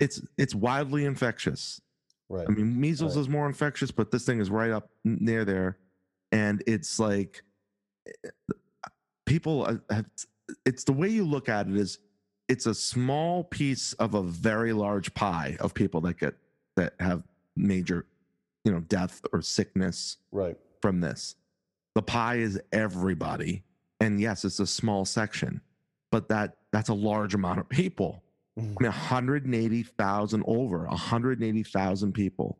[0.00, 1.80] It's it's wildly infectious.
[2.28, 3.20] Right i mean measles right.
[3.20, 5.78] is more infectious but this thing is right up near there
[6.36, 7.42] and it's like
[8.06, 8.28] eh, eh
[8.84, 8.88] uh,
[9.24, 11.98] people uh, have uh, it's the way you look at it is
[12.48, 16.34] it's a small piece of a very large pie of people that get
[16.76, 17.22] that have
[17.56, 18.06] major
[18.64, 20.56] you know death or sickness right.
[20.80, 21.34] from this.
[21.94, 23.64] The pie is everybody
[24.00, 25.60] and yes it's a small section
[26.12, 28.22] but that that's a large amount of people.
[28.58, 28.84] I mean mm.
[28.84, 32.58] 180,000 over 180,000 people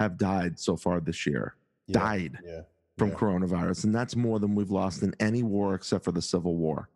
[0.00, 1.54] have died so far this year
[1.86, 1.98] yeah.
[1.98, 2.38] died.
[2.44, 2.62] yeah
[2.98, 3.14] from yeah.
[3.14, 6.88] coronavirus, and that's more than we've lost in any war except for the Civil War.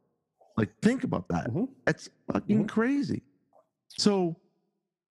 [0.56, 1.48] Like, think about that.
[1.48, 1.64] Mm-hmm.
[1.84, 2.66] That's fucking mm-hmm.
[2.66, 3.22] crazy.
[3.88, 4.36] So,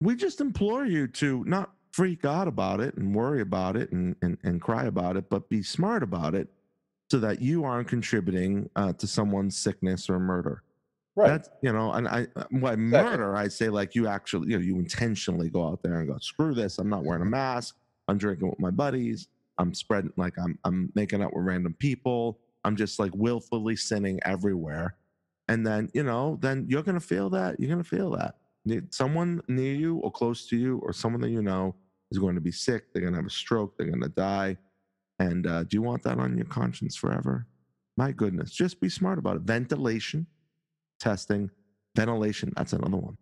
[0.01, 4.17] we just implore you to not freak out about it and worry about it and,
[4.23, 6.49] and, and cry about it, but be smart about it
[7.11, 10.63] so that you aren't contributing uh, to someone's sickness or murder.
[11.17, 11.29] Right.
[11.29, 14.79] That's, you know, and I, by murder, I say like you actually, you know, you
[14.79, 16.79] intentionally go out there and go, screw this.
[16.79, 17.77] I'm not wearing a mask.
[18.07, 19.29] I'm drinking with my buddies.
[19.61, 22.41] I'm spreading like I'm I'm making out with random people.
[22.65, 24.97] I'm just like willfully sinning everywhere.
[25.49, 27.61] And then, you know, then you're gonna feel that.
[27.61, 28.37] You're gonna feel that.
[28.91, 31.75] Someone near you or close to you or someone that you know
[32.11, 32.93] is going to be sick.
[32.93, 33.77] They're gonna have a stroke.
[33.77, 34.57] They're gonna die.
[35.19, 37.47] And uh, do you want that on your conscience forever?
[37.97, 39.43] My goodness, just be smart about it.
[39.43, 40.27] Ventilation,
[40.99, 41.51] testing,
[41.95, 42.53] ventilation.
[42.57, 43.19] That's another one.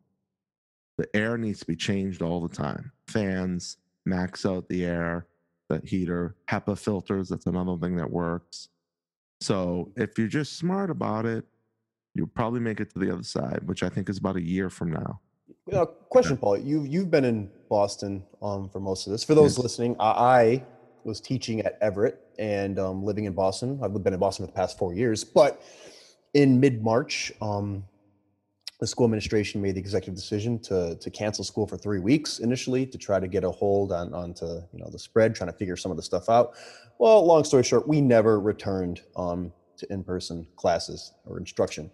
[0.98, 2.92] The air needs to be changed all the time.
[3.08, 5.26] Fans, max out the air
[5.68, 8.68] that heater, HEPA filters, that's another thing that works.
[9.40, 11.44] So if you're just smart about it,
[12.14, 14.70] you'll probably make it to the other side, which I think is about a year
[14.70, 15.20] from now.
[15.70, 16.40] You question, yeah.
[16.40, 16.58] Paul.
[16.58, 19.22] You you've been in Boston um, for most of this.
[19.22, 19.62] For those yes.
[19.62, 20.64] listening, I, I,
[21.04, 23.78] was teaching at Everett and um, living in Boston.
[23.82, 25.24] I've been in Boston for the past four years.
[25.24, 25.62] But
[26.34, 27.84] in mid March, um,
[28.78, 32.86] the school administration made the executive decision to to cancel school for three weeks initially
[32.86, 35.76] to try to get a hold on onto you know the spread, trying to figure
[35.76, 36.54] some of the stuff out.
[36.98, 41.90] Well, long story short, we never returned um, to in-person classes or instruction,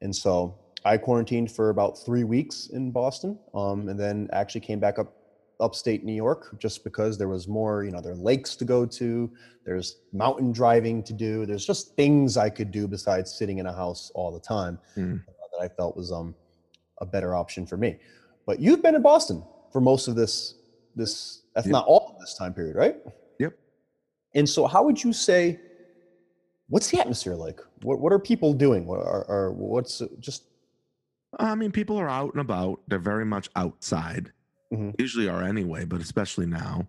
[0.00, 4.80] and so I quarantined for about three weeks in Boston, um, and then actually came
[4.80, 5.12] back up
[5.60, 8.84] upstate New York just because there was more, you know, there are lakes to go
[8.84, 9.30] to,
[9.64, 13.72] there's mountain driving to do, there's just things I could do besides sitting in a
[13.72, 14.80] house all the time.
[14.96, 15.22] Mm
[15.56, 16.34] that I felt was um,
[17.00, 17.98] a better option for me.
[18.46, 20.54] But you've been in Boston for most of this,
[20.94, 21.72] this, if yep.
[21.72, 22.96] not all of this time period, right?
[23.38, 23.54] Yep.
[24.34, 25.60] And so, how would you say?
[26.68, 27.60] What's the atmosphere like?
[27.82, 28.86] What What are people doing?
[28.86, 30.44] What are, are what's just?
[31.38, 32.80] I mean, people are out and about.
[32.88, 34.32] They're very much outside.
[34.72, 34.90] Mm-hmm.
[34.98, 36.88] Usually are anyway, but especially now.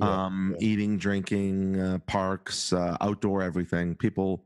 [0.00, 0.66] Yeah, um, yeah.
[0.66, 3.94] Eating, drinking, uh, parks, uh, outdoor everything.
[3.94, 4.42] People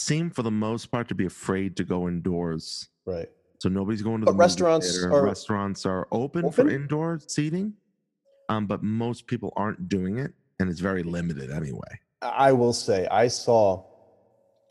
[0.00, 2.88] seem for the most part to be afraid to go indoors.
[3.04, 3.28] Right.
[3.58, 5.02] So nobody's going to the restaurants.
[5.04, 7.74] Are restaurants are open, open, for indoor seating,
[8.48, 12.00] um, but most people aren't doing it, and it's very limited anyway.
[12.22, 13.84] I will say I saw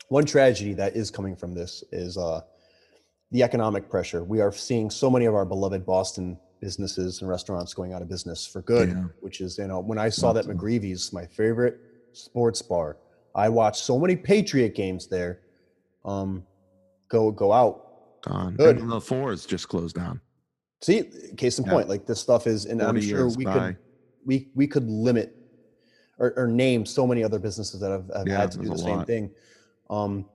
[0.08, 2.40] one tragedy that is coming from this is uh,
[3.30, 4.24] the economic pressure.
[4.24, 8.08] We are seeing so many of our beloved Boston businesses and restaurants going out of
[8.08, 9.04] business for good, yeah.
[9.20, 11.78] which is you know when I saw that McGreevy's, my favorite
[12.12, 12.96] sports bar,
[13.40, 15.40] I watched so many Patriot games there.
[16.04, 16.44] Um,
[17.08, 18.20] go go out.
[18.22, 18.54] Gone.
[18.54, 18.78] Good.
[18.78, 20.20] And the fours just closed down.
[20.82, 21.04] See,
[21.36, 21.72] case in yeah.
[21.72, 23.52] point, like this stuff is, and I'm sure we by.
[23.52, 23.76] could
[24.26, 25.36] we we could limit
[26.18, 28.76] or, or, name so many other businesses that have, have yeah, had to do the
[28.76, 29.06] same lot.
[29.06, 29.30] thing.
[29.88, 30.26] Um,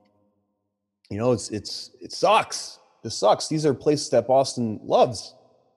[1.10, 2.80] you know, it's it's it sucks.
[3.04, 3.46] This sucks.
[3.46, 5.34] These are places that Boston loves.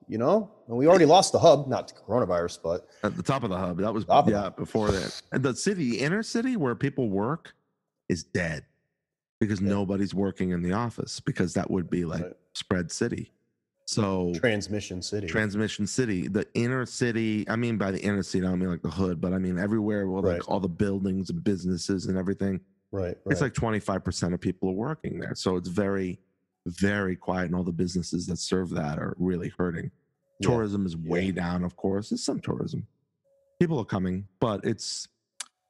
[0.08, 3.42] You know, And we already lost the hub, not to coronavirus, but At the top
[3.42, 3.78] of the hub.
[3.78, 5.20] That was Top yeah, before that.
[5.32, 7.54] And the city, inner city where people work
[8.08, 8.64] is dead
[9.40, 9.70] because Yeah.
[9.70, 12.32] nobody's working in the office because that would be like Right.
[12.54, 13.32] spread city.
[13.86, 15.26] So transmission city.
[15.26, 18.82] transmission city, the inner city, I mean by the inner city, I don't mean like
[18.82, 20.32] the hood, but I mean everywhere where Right.
[20.34, 22.60] like all the buildings and businesses and everything.
[22.92, 23.16] right, right.
[23.26, 25.34] It's like 25% of people are working there.
[25.34, 26.20] So it's very,
[26.66, 27.46] very quiet.
[27.46, 29.90] And all the businesses that serve that are really hurting.
[30.40, 30.48] Yeah.
[30.48, 31.32] Tourism is way Yeah.
[31.32, 32.08] down, of course.
[32.10, 32.86] There's some tourism.
[33.60, 35.06] People are coming, but it's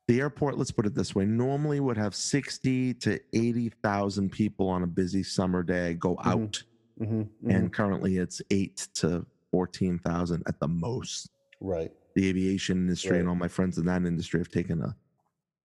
[0.07, 4.83] the airport, let's put it this way, normally would have 60 to 80,000 people on
[4.83, 6.27] a busy summer day go Mhm.
[6.27, 6.63] out.
[7.01, 7.55] Mhm, mhm.
[7.55, 11.31] And currently it's eight to 14,000 at the most
[11.61, 11.93] right.
[12.15, 14.97] the aviation industry and all my friends in that industry have taken a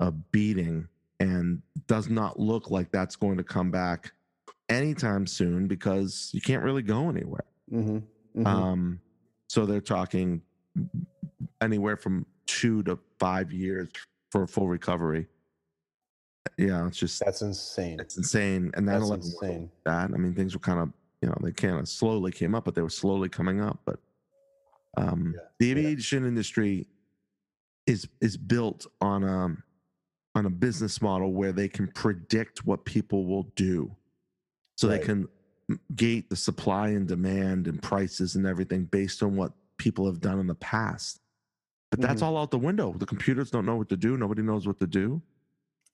[0.02, 0.88] a beating
[1.20, 4.14] and does not look like that's going to come back
[4.70, 7.44] anytime soon because you can't really go anywhere.
[8.34, 9.02] Hmm Um,
[9.48, 10.42] so they're talking
[11.62, 13.90] anywhere from two to five years
[14.32, 15.28] for a full recovery.
[16.58, 18.00] Yeah, it's just That's insane.
[18.00, 18.72] it's insane.
[18.76, 19.70] And That's insane.
[19.86, 20.12] that.
[20.14, 22.76] I mean, things were kind of, you know, they kind of slowly came up, but
[22.76, 23.80] they were slowly coming up.
[23.86, 24.00] But
[24.98, 25.72] um, Yeah, the yeah.
[25.72, 26.88] aviation industry
[27.88, 29.56] is is built on a
[30.36, 33.96] on a business model where they can predict what people will do,
[34.76, 35.28] so they can
[35.96, 40.40] gate the supply and demand and prices and everything based on what people have done
[40.40, 41.20] in the past.
[41.92, 42.26] But that's Mhm.
[42.26, 42.94] all out the window.
[42.98, 44.18] The computers don't know what to do.
[44.18, 45.22] Nobody knows what to do.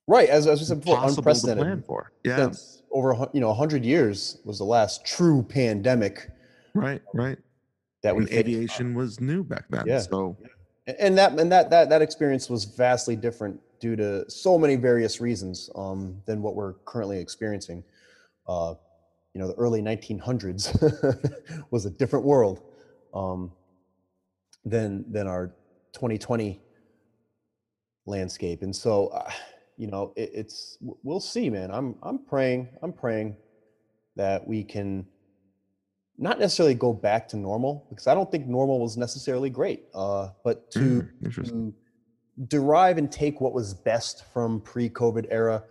[0.08, 1.86] Right, as, as we said before, Impossible to plan unprecedented.
[1.86, 2.12] for.
[2.24, 2.38] Yeah.
[2.38, 6.30] Since over you know hundred years was the last true pandemic
[6.74, 7.02] Right.
[7.14, 7.40] Right.
[8.04, 8.34] that we faced.
[8.38, 9.86] aviation was new back then.
[9.88, 10.00] Yeah.
[10.00, 10.38] So
[11.00, 15.20] and that and that that that experience was vastly different due to so many various
[15.20, 17.84] reasons um, than what we're currently experiencing.
[18.48, 18.76] Uh,
[19.36, 22.64] you know, the early 1900s was a different world
[23.14, 23.52] um,
[24.64, 25.48] than than our
[25.92, 26.62] 2020
[28.06, 29.30] landscape, and so uh,
[29.78, 31.70] you know, it, it's we'll see, man.
[31.70, 33.36] I'm I'm praying, I'm praying
[34.16, 35.06] that we can
[36.18, 40.30] not necessarily go back to normal because I don't think normal was necessarily great, uh,
[40.46, 41.74] but to mm, to
[42.48, 45.62] derive and take what was best from pre-COVID era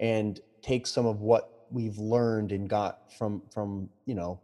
[0.00, 4.40] and take some of what we've learned and got from from you know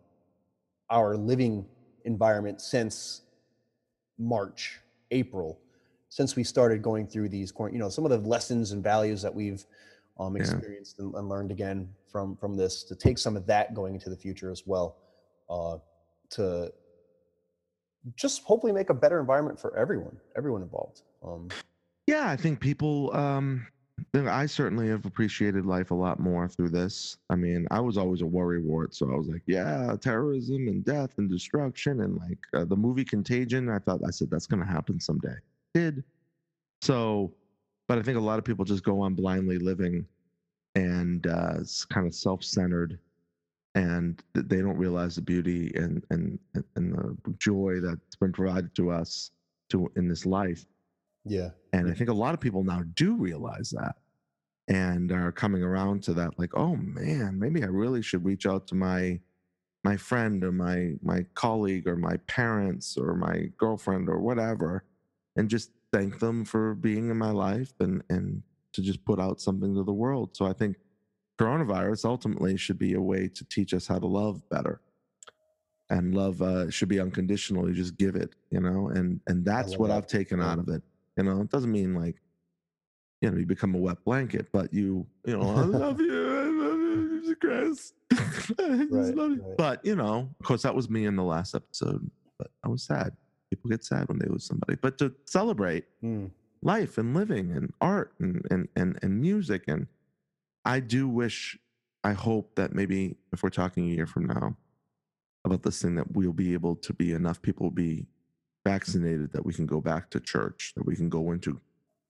[0.90, 1.64] our living
[2.04, 3.22] environment since
[4.18, 4.78] March,
[5.10, 5.58] April,
[6.10, 9.34] since we started going through these you know some of the lessons and values that
[9.34, 9.64] we've
[10.20, 10.42] um, Yeah.
[10.42, 14.10] experienced and, and learned again from from this to take some of that going into
[14.10, 14.96] the future as well
[15.48, 15.78] uh,
[16.30, 16.70] to
[18.14, 21.48] just hopefully make a better environment for everyone everyone involved um,
[22.06, 23.14] Yeah, I think people.
[23.16, 23.66] Um,
[24.14, 27.16] I certainly have appreciated life a lot more through this.
[27.30, 31.18] I mean, I was always a worrywart, so I was like, yeah, terrorism and death
[31.18, 33.68] and destruction and like uh, the movie Contagion.
[33.70, 35.36] I thought I said that's going to happen someday.
[35.74, 36.04] Did
[36.82, 37.32] so,
[37.86, 40.04] but I think a lot of people just go on blindly living,
[40.74, 42.98] and uh, it's kind of self-centered,
[43.74, 46.38] and they don't realize the beauty and and
[46.76, 49.30] and the joy that's been provided to us
[49.70, 50.66] to in this life.
[51.24, 53.96] Yeah And I think a lot of people now do realize that
[54.68, 58.66] and are coming around to that, like, oh man, maybe I really should reach out
[58.68, 59.20] to my
[59.84, 64.84] my friend or my my colleague or my parents or my girlfriend or whatever
[65.36, 69.40] and just thank them for being in my life and and to just put out
[69.40, 70.36] something to the world.
[70.36, 70.76] So I think
[71.38, 74.80] coronavirus ultimately should be a way to teach us how to love better.
[75.90, 77.68] And love uh, should be unconditional.
[77.68, 79.96] You just give it, you know, and and that's what that.
[79.98, 80.82] I've taken out of it.
[81.16, 82.16] You know, it doesn't mean like,
[83.20, 86.44] you know, you become a wet blanket, but you, you know, I love you, I
[86.44, 87.94] love you, Jesus Christ.
[88.58, 89.42] I Right, love you.
[89.46, 89.56] right.
[89.56, 92.10] But you know, of course, that was me in the last episode.
[92.38, 93.16] But I was sad.
[93.50, 94.76] People get sad when they lose somebody.
[94.80, 96.30] But to celebrate Mm,
[96.62, 99.86] life and living and art and and and, and music and
[100.64, 101.58] I do wish,
[102.04, 104.56] I hope that maybe if we're talking a year from now
[105.44, 108.06] about this thing, that we'll be able to be enough people will be
[108.64, 111.60] vaccinated that we can go back to church, that we can go into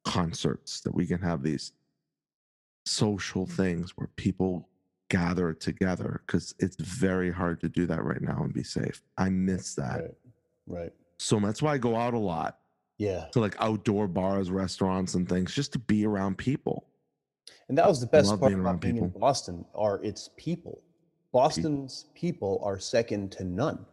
[0.05, 1.73] concerts, that we can have these
[2.85, 4.69] social things where people
[5.09, 9.03] gather together because it's very hard to do that right now and be safe.
[9.19, 10.01] I miss that.
[10.01, 10.15] right
[10.67, 12.59] right So that's why I go out a lot
[12.99, 16.87] yeah to like outdoor bars, restaurants, and things just to be around people.
[17.69, 20.81] and that was the best part being about being in boston are its people
[21.33, 23.85] boston's people are second to none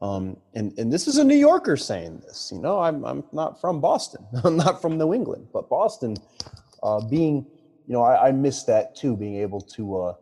[0.00, 3.60] um, and and this is a new yorker saying this you know i'm, I'm not
[3.60, 6.16] from boston i'm not from new england but boston
[6.82, 7.44] uh, being
[7.86, 10.14] you know I, I miss that too being able to uh,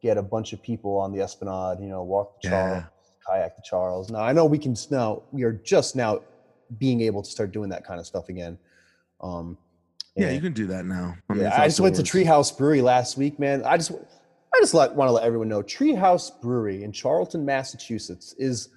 [0.00, 2.50] get a bunch of people on the esplanade you know walk the Yeah.
[2.50, 2.84] Charles,
[3.26, 4.10] kayak the Charles.
[4.10, 6.20] Now I know we can now we are just now
[6.78, 8.58] being able to start doing that kind of stuff again.
[9.20, 9.56] Um,
[10.16, 11.16] Yeah, you can do that now.
[11.28, 12.02] I mean, yeah, I just went to.
[12.02, 13.64] Treehouse Brewery last week, man.
[13.64, 18.34] I just, I just let, want to let everyone know Treehouse Brewery in Charlton, Massachusetts,
[18.38, 18.68] is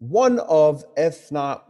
[0.00, 1.66] one of, if not,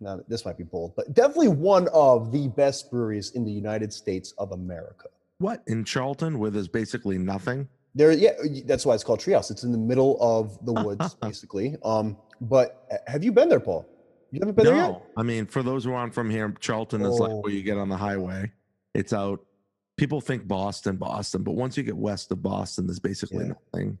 [0.00, 3.92] now this might be bold, but definitely one of the best breweries in the United
[3.92, 5.08] States of America.
[5.38, 7.68] What in Charlton, where there's basically nothing?
[7.94, 8.32] There, yeah,
[8.64, 9.50] that's why it's called Treehouse.
[9.50, 11.76] It's in the middle of the woods, basically.
[11.84, 13.86] Um, but uh, have you been there, Paul?
[14.30, 14.88] You haven't been there yet?
[14.90, 17.40] No, I mean, for those who aren't from here, Charlton is like Oh.
[17.40, 18.52] where you get on the highway.
[18.94, 19.44] It's out.
[19.96, 23.52] People think Boston, Boston, but once you get west of Boston, there's basically Yeah.
[23.72, 23.98] nothing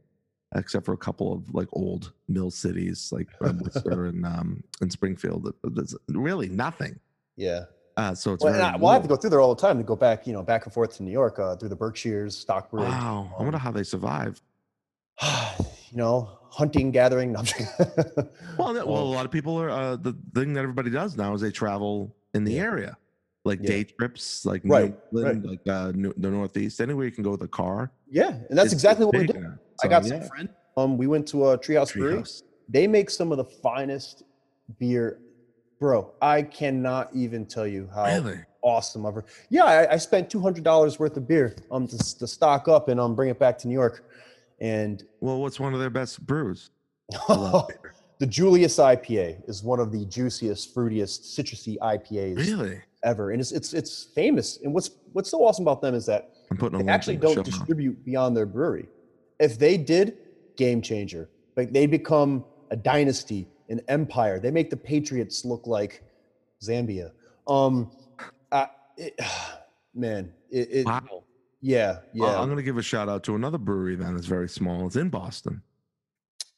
[0.54, 4.90] except for a couple of like old mill cities like uh, Worcester and um and
[4.90, 5.52] Springfield.
[5.62, 6.98] There's really nothing.
[7.36, 7.64] Yeah.
[7.96, 9.76] Uh, so it's Well, I, well, I have to go through there all the time
[9.78, 12.36] to go back, you know, back and forth to New York uh, through the Berkshires,
[12.38, 12.84] Stockbridge.
[12.88, 14.40] Wow, I wonder um, how they survive.
[15.90, 17.32] you know, hunting, gathering.
[17.32, 17.42] No,
[18.56, 19.70] Well, well, a Um, lot of people are.
[19.70, 22.62] Uh, the thing that everybody does now is they travel in the Yeah.
[22.62, 22.96] area,
[23.44, 23.66] like Yeah.
[23.68, 25.42] day trips, like Right, New right.
[25.44, 27.90] Like uh, New, the Northeast, anywhere you can go with a car.
[28.08, 29.40] yeah, and that's exactly what we did.
[29.40, 29.54] now.
[29.82, 30.48] I got yeah, some friend.
[30.76, 32.18] Um, we went to a Treehouse Brewery.
[32.18, 32.42] Treehouse.
[32.68, 34.24] They make some of the finest
[34.78, 35.18] beer,
[35.80, 36.12] bro.
[36.20, 38.40] I cannot even tell you how Really?
[38.62, 39.24] awesome her.
[39.50, 42.88] Yeah, I, I spent two hundred dollars worth of beer um to, to stock up
[42.88, 44.04] and um bring it back to New York,
[44.60, 46.70] and Well, what's one of their best brews?
[47.28, 47.94] I love beer.
[48.18, 52.80] the Julius IPA is one of the juiciest, fruitiest, citrusy IPAs Really?
[53.04, 54.58] ever, and it's it's it's famous.
[54.62, 57.44] And what's what's so awesome about them is that they actually in the show don't
[57.44, 58.88] distribute beyond their brewery.
[59.38, 60.18] If they did,
[60.56, 61.28] game changer.
[61.56, 64.38] Like they become a dynasty, an empire.
[64.38, 66.02] They make the Patriots look like
[66.62, 67.12] Zambia.
[67.46, 67.90] Um,
[68.52, 69.18] I, it,
[69.94, 71.24] man, it, it Wow.
[71.60, 72.26] yeah, yeah.
[72.26, 74.16] Uh, I'm going to give a shout out to another brewery then.
[74.16, 74.86] It's very small.
[74.86, 75.62] It's in Boston.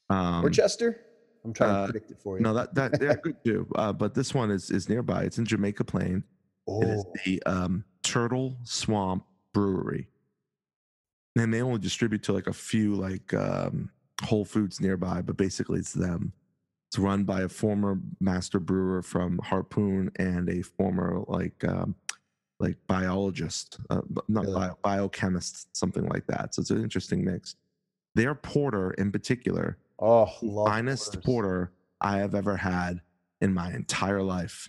[0.08, 1.00] Um, Worcester.
[1.44, 2.42] I'm trying uh, to predict it for you.
[2.42, 3.66] no, that that they're good too.
[3.74, 5.22] Uh, but this one is is nearby.
[5.22, 6.24] It's in Jamaica Plain.
[6.66, 10.08] It is oh, the um, Turtle Swamp Brewery,
[11.36, 13.90] and they only distribute to like a few like um,
[14.24, 15.22] Whole Foods nearby.
[15.22, 16.32] But basically, it's them.
[16.90, 21.94] It's run by a former master brewer from Harpoon and a former like um,
[22.58, 24.54] like biologist, uh, not Really?
[24.54, 26.54] bio, biochemist, something like that.
[26.54, 27.56] So it's an interesting mix.
[28.14, 31.24] Their porter, in particular, oh, love finest porters.
[31.24, 33.00] porter I have ever had
[33.40, 34.68] in my entire life.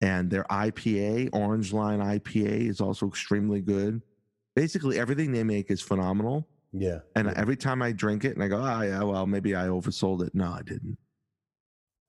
[0.00, 4.00] And their IPA, Orange Line IPA, is also extremely good.
[4.54, 6.46] Basically, everything they make is phenomenal.
[6.72, 7.34] Yeah, And yeah.
[7.36, 10.34] every time I drink it and I go, oh, yeah, well, maybe I oversold it.
[10.34, 10.96] No, I didn't.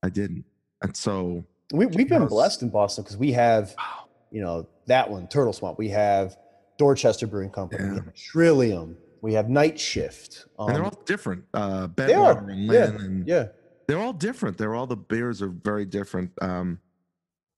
[0.03, 0.45] I didn't.
[0.81, 4.05] And so, we we've been blessed in Boston because we have wow.
[4.31, 5.77] you know that one, Turtle Swamp.
[5.77, 6.37] We have
[6.77, 7.95] Dorchester Brewing Company.
[7.95, 8.01] Yeah.
[8.15, 8.97] Trillium.
[9.21, 10.45] We have Night Shift.
[10.57, 11.43] and they're um, all different.
[11.53, 13.47] Uh, Bent Water and yeah, and yeah.
[13.87, 14.57] they're all different.
[14.57, 16.31] They're all the beers are very different.
[16.41, 16.79] Um,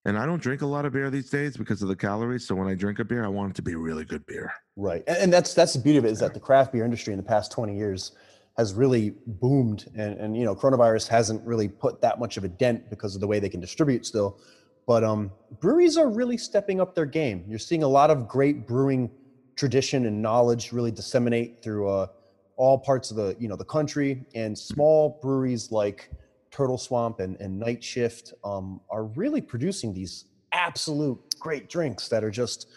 [0.06, 2.46] and I don't drink a lot of beer these days because of the calories.
[2.46, 4.52] So when I drink a beer, I want it to be really good beer.
[4.76, 5.04] Right.
[5.08, 7.18] And, and that's that's the beauty of it is that the craft beer industry in
[7.18, 8.12] the past 20 years
[8.58, 12.50] has really boomed and, and you know coronavirus hasn't really put that much of a
[12.50, 14.40] dent because of the way they can distribute still.
[14.86, 15.32] But um
[15.62, 17.46] breweries are really stepping up their game.
[17.48, 19.10] You're seeing a lot of great brewing
[19.56, 22.08] tradition and knowledge really disseminate through uh,
[22.56, 26.10] all parts of the you know the country and small breweries like
[26.54, 32.24] Turtle Swamp and, and Night Shift um, are really producing these absolute great drinks that
[32.24, 32.70] are just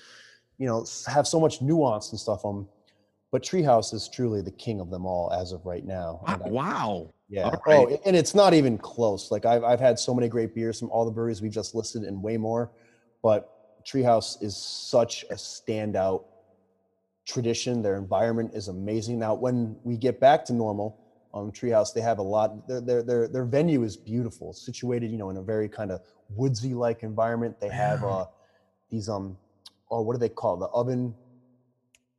[0.57, 2.67] you know have so much nuance and stuff um
[3.31, 6.41] but treehouse is truly the king of them all as of right now Wow.
[6.43, 7.11] I- wow.
[7.29, 7.43] yeah.
[7.51, 9.31] All oh and it's not even close.
[9.31, 12.03] Like I've, I've had so many great beers from all the breweries we've just listed
[12.05, 12.71] and way more
[13.23, 16.25] but treehouse is such a standout
[17.27, 17.83] tradition.
[17.83, 19.19] Their environment is amazing.
[19.19, 20.99] Now when we get back to normal
[21.37, 25.19] um treehouse they have a lot their their their, their venue is beautiful situated you
[25.19, 28.25] know in a very kind of woodsy like environment they have uh
[28.91, 29.37] these um
[29.91, 31.15] oh what do they call the oven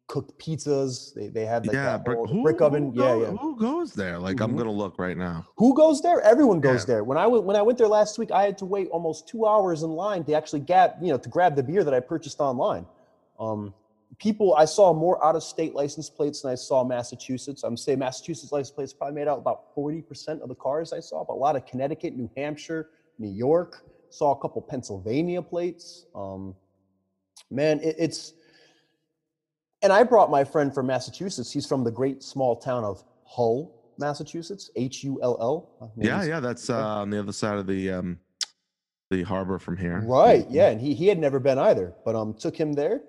[0.07, 1.97] cooked pizzas they they have like yeah.
[1.97, 4.17] that Brick, who, brick oven who yeah yeah Who goes there?
[4.19, 4.59] Like, I'm Mhm.
[4.59, 5.45] going to look right now.
[5.57, 6.21] who goes there?
[6.21, 6.93] Everyone goes Yeah.
[6.93, 7.03] there.
[7.03, 9.45] When I went when I went there last week, I had to wait almost two
[9.45, 12.39] hours in line to actually get you know to grab the beer that I purchased
[12.39, 12.85] online.
[13.37, 13.73] Um,
[14.19, 17.63] people, I saw more out of state license plates than I saw Massachusetts.
[17.63, 20.99] I'm saying Massachusetts license plates probably made out about forty percent of the cars I
[20.99, 22.89] saw, but a lot of Connecticut, New Hampshire,
[23.19, 23.83] New York.
[24.09, 26.05] Saw a couple Pennsylvania plates.
[26.15, 26.55] Um,
[27.51, 28.33] man, it, it's
[29.81, 31.51] and I brought my friend from Massachusetts.
[31.51, 34.71] He's from the great small town of Hull, Massachusetts.
[34.75, 35.91] H U L L.
[35.97, 36.23] Yeah.
[36.23, 36.39] Yeah.
[36.39, 38.17] That's uh, on the other side of the um,
[39.11, 40.01] the harbor from here.
[40.05, 40.49] Right.
[40.49, 43.01] Yeah, and he he had never been either, but um took him there.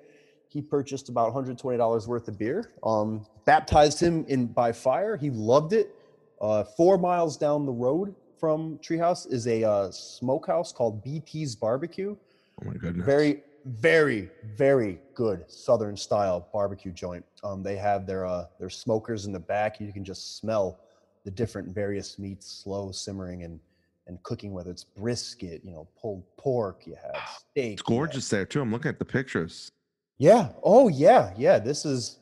[0.49, 2.73] He purchased about $120 worth of beer.
[2.83, 5.17] Um, baptized him in by fire.
[5.17, 5.95] He loved it.
[6.41, 12.17] Uh, four miles down the road from Treehouse is a uh, smokehouse called BT's Barbecue.
[12.63, 13.05] Oh my goodness.
[13.05, 17.25] Very, very, very good Southern style barbecue joint.
[17.45, 19.81] Um, they have their uh, their smokers in the back.
[19.81, 20.79] You can just smell
[21.25, 23.61] the different various meats slow simmering and
[24.07, 27.21] and cooking, whether it's brisket, you know, pulled pork, you have
[27.51, 27.73] steak.
[27.73, 28.63] It's you have- gorgeous there too.
[28.63, 29.73] I'm looking at the pictures.
[30.19, 30.51] Yeah.
[30.63, 31.33] Oh yeah.
[31.37, 31.59] Yeah.
[31.59, 32.19] This is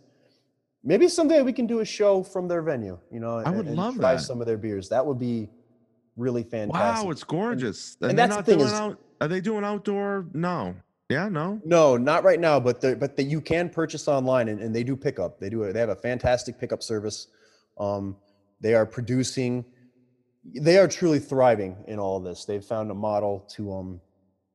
[0.84, 2.98] maybe someday we can do a show from their venue.
[3.10, 4.20] You know, I would and love try that.
[4.22, 4.88] some of their beers.
[4.90, 5.48] That would be
[6.16, 7.04] really fantastic.
[7.04, 7.96] Wow, it's gorgeous.
[8.00, 9.00] And, and that's the thing is- out.
[9.20, 10.26] Are they doing outdoor?
[10.34, 10.74] No.
[11.08, 11.60] Yeah, no.
[11.64, 14.82] No, not right now, but the, but the, you can purchase online and, and they
[14.82, 15.38] do pickup.
[15.38, 15.72] They do it.
[15.72, 17.28] They have a fantastic pickup service.
[17.78, 18.16] Um,
[18.60, 19.64] they are producing.
[20.44, 22.44] They are truly thriving in all of this.
[22.44, 24.00] They've found a model to um,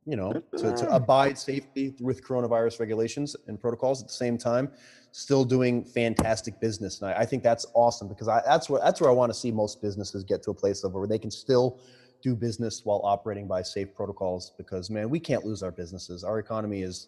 [0.05, 4.71] you know, to, to abide safely with coronavirus regulations and protocols at the same time,
[5.11, 7.01] still doing fantastic business.
[7.01, 9.37] And I, I think that's awesome because I, that's where that's where I want to
[9.37, 11.79] see most businesses get to a place of where they can still
[12.23, 14.53] do business while operating by safe protocols.
[14.57, 16.23] Because man, we can't lose our businesses.
[16.23, 17.07] Our economy is,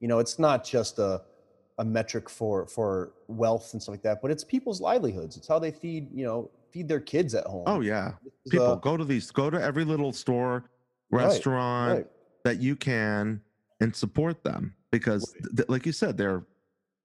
[0.00, 1.22] you know, it's not just a
[1.78, 5.36] a metric for for wealth and stuff like that, but it's people's livelihoods.
[5.36, 7.64] It's how they feed, you know, feed their kids at home.
[7.66, 8.12] Oh yeah.
[8.48, 9.30] People uh, go to these.
[9.30, 10.70] Go to every little store,
[11.10, 12.06] Right, restaurant right.
[12.44, 13.40] That you can
[13.80, 16.44] and support them because, th- like you said, they're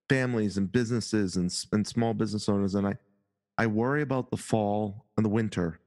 [0.10, 2.76] families and businesses and and small business owners.
[2.76, 2.96] And I,
[3.58, 5.80] I worry about the fall and the winter.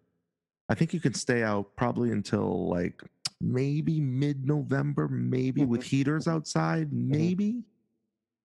[0.69, 3.03] I think you can stay out probably until like
[3.41, 5.89] maybe mid November, maybe with mm-hmm.
[5.89, 7.11] heaters outside, mm-hmm.
[7.11, 7.65] maybe.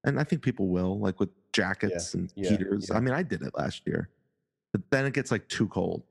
[0.06, 2.88] And I think people will, like with jackets and yeah, heaters.
[2.90, 2.98] yeah.
[2.98, 4.10] I mean, I did it last year,
[4.74, 6.04] but then it gets like too cold.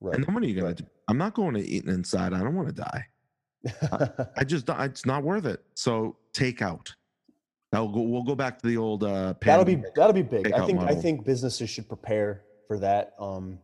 [0.00, 0.14] Right.
[0.14, 0.76] And then what are you gonna right.
[0.76, 0.86] do?
[1.08, 2.32] I'm not going to eat inside.
[2.32, 3.06] I don't want to die.
[4.36, 5.62] I just it's not worth it.
[5.74, 6.92] So takeout.
[7.72, 9.04] Now we'll go, we'll go back to the old.
[9.04, 10.52] uh that'll be that'll be big.
[10.52, 13.14] I think I think businesses should prepare for that.
[13.18, 13.58] Um,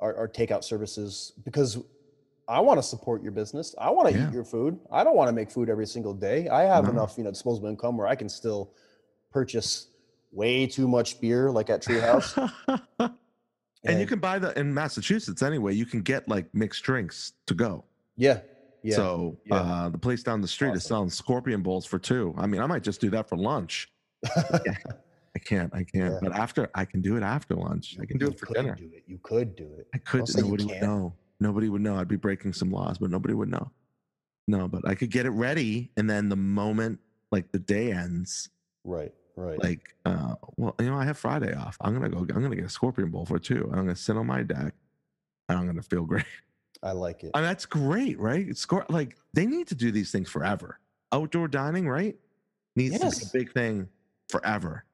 [0.00, 1.78] our, our takeout services because
[2.46, 3.74] I want to support your business.
[3.78, 4.28] I want to Yeah.
[4.28, 4.78] eat your food.
[4.92, 6.48] I don't want to make food every single day.
[6.48, 6.90] I have No.
[6.90, 8.72] enough you know disposable income where I can still
[9.32, 9.88] purchase
[10.32, 12.36] way too much beer like at Treehouse.
[13.84, 15.72] and you can buy the in Massachusetts anyway.
[15.74, 17.84] You can get like mixed drinks to go.
[18.16, 18.40] yeah
[18.82, 19.54] yeah So yeah.
[19.56, 22.34] uh the place down the street is selling scorpion bowls for two.
[22.38, 23.90] I mean, I might just do that for lunch.
[24.36, 25.72] I can't.
[25.74, 26.14] I can't.
[26.14, 26.18] Yeah.
[26.20, 27.96] But after, I can do it after lunch.
[28.00, 28.74] I can do it for dinner.
[28.74, 29.04] Do it.
[29.06, 29.86] You could do it.
[29.94, 30.24] I could.
[30.36, 31.14] Nobody would know.
[31.38, 31.96] Nobody would know.
[31.96, 33.70] I'd be breaking some laws, but nobody would know.
[34.48, 36.98] No, but I could get it ready, and then the moment
[37.30, 38.48] like the day ends,
[38.84, 39.12] Right.
[39.36, 39.62] Right.
[39.62, 41.76] like, uh, well, you know, I have Friday off.
[41.80, 42.18] I'm gonna go.
[42.20, 43.64] I'm gonna get a scorpion bowl for two.
[43.70, 44.74] I'm gonna sit on my deck,
[45.48, 46.24] and I'm gonna feel great.
[46.82, 47.32] I like it.
[47.34, 48.46] And that's great, right?
[48.48, 50.78] It's like they need to do these things forever.
[51.12, 52.16] Outdoor dining, right?
[52.76, 53.88] Needs to be a big thing
[54.28, 54.84] forever.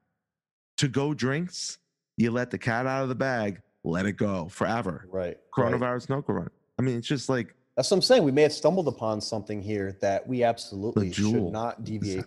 [0.77, 1.77] To go drinks,
[2.17, 5.05] you let the cat out of the bag, let it go forever.
[5.11, 5.37] right.
[5.57, 5.71] right.
[5.73, 6.49] Coronavirus, no corona.
[6.79, 8.23] I mean, it's just like That's what I'm saying.
[8.23, 12.25] We may have stumbled upon something here that we absolutely should not deviate.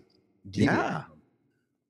[0.51, 1.03] deviate Yeah.
[1.03, 1.13] from.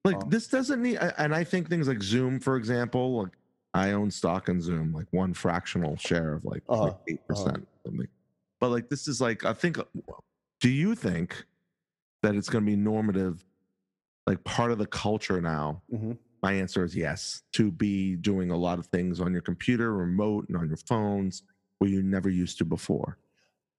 [0.05, 3.33] like Um, this doesn't need and i think things like zoom for example like
[3.79, 8.07] i own stock in zoom like one fractional share of like Uh-huh, 8 percent something
[8.61, 9.79] but like this is like i think
[10.61, 11.45] do you think
[12.23, 13.45] that it's going to be normative
[14.27, 16.19] like part of the culture now Mhm.
[16.43, 20.49] my answer is yes to be doing a lot of things on your computer remote
[20.49, 21.43] and on your phones
[21.79, 23.19] where you never used to before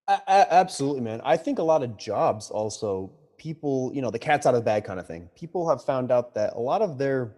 [0.08, 1.22] A- a- absolutely, man.
[1.24, 4.66] I think a lot of jobs also people, you know, the cat's out of the
[4.66, 5.30] bag kind of thing.
[5.36, 7.36] People have found out that a lot of their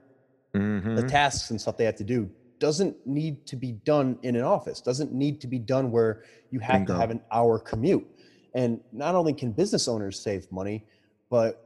[0.54, 1.08] the Mhm.
[1.10, 2.30] tasks and stuff they have to do
[2.62, 4.80] doesn't need to be done in an office.
[4.80, 6.94] Doesn't need to be done where you have Bingo.
[6.94, 8.08] to have an hour commute.
[8.54, 10.86] And not only can business owners save money,
[11.30, 11.66] but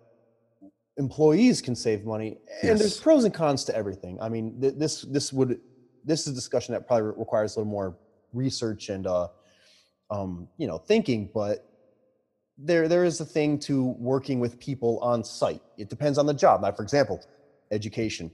[0.97, 2.37] employees can save money.
[2.63, 4.17] And there's pros and cons to everything.
[4.21, 5.59] I mean, th- this this would
[6.05, 7.97] this is a discussion that probably requires a little more
[8.31, 9.27] research and uh,
[10.09, 11.69] um, you know thinking, but
[12.57, 15.61] there there is a thing to working with people on site.
[15.77, 16.61] It depends on the job.
[16.61, 17.21] Now, for example,
[17.71, 18.31] education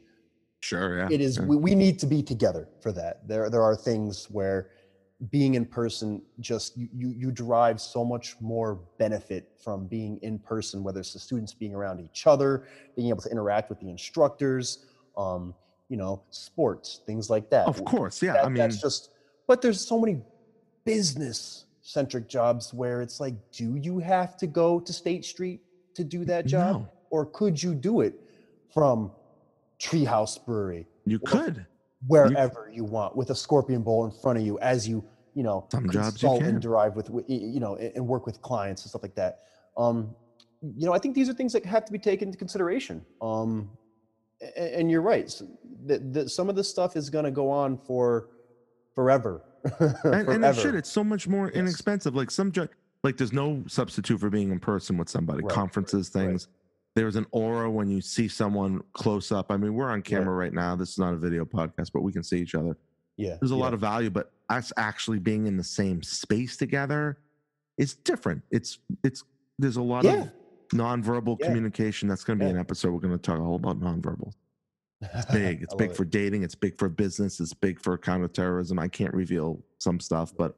[0.62, 1.43] sure yeah it is yeah.
[1.43, 3.28] we, we need to be together for that.
[3.28, 4.68] There there are things where
[5.30, 10.39] being in person just you, you you derive so much more benefit from being in
[10.39, 12.64] person whether it's the students being around each other
[12.95, 14.86] being able to interact with the instructors
[15.18, 15.53] um
[15.89, 17.68] you know sports things like that.
[17.68, 19.09] Of course yeah That- i mean that's just
[19.47, 20.22] but there's so many
[20.86, 25.62] business centric jobs where it's like do you have to go to state street
[25.95, 26.82] to do that job?
[26.82, 28.16] no, or could you do it
[28.74, 29.12] from
[29.82, 31.66] treehouse brewery you could
[32.08, 35.04] wherever you want with a scorpion bowl in front of you as you
[35.34, 36.46] you know Some jobs you can.
[36.46, 39.40] and derive with you know and work with clients and stuff like that
[39.78, 40.16] um
[40.78, 43.70] you know i think these are things that have to be taken into consideration um
[44.58, 45.44] and you're right s-
[45.86, 48.28] that that some of this stuff is going to go on for
[48.96, 49.44] forever.
[50.04, 50.74] and, and it should.
[50.76, 51.56] It's so much more Yes.
[51.58, 52.16] inexpensive.
[52.16, 52.52] Like some,
[53.04, 55.44] like there's no substitute for being in person with somebody.
[55.44, 56.48] Right, Conferences, right, right.
[56.96, 59.48] There's an aura when you see someone close up.
[59.50, 60.76] I mean, we're on camera right now.
[60.76, 62.78] This is not a video podcast, but we can see each other.
[63.18, 63.38] Yeah.
[63.39, 63.62] There's a yeah.
[63.62, 67.18] lot of value, but us actually being in the same space together
[67.78, 68.42] is different.
[68.52, 69.24] It's it's
[69.58, 70.24] there's a lot Yeah.
[70.24, 70.32] of
[70.74, 71.48] nonverbal Yeah.
[71.48, 72.10] communication.
[72.10, 72.92] That's going to be an episode.
[72.92, 74.34] We're going to talk all about nonverbal.
[75.02, 75.62] It's big.
[75.64, 76.10] It's big love for it.
[76.10, 76.44] dating.
[76.44, 77.39] It's big for business.
[77.39, 78.78] It's big for counterterrorism.
[78.80, 80.58] I can't reveal some stuff, but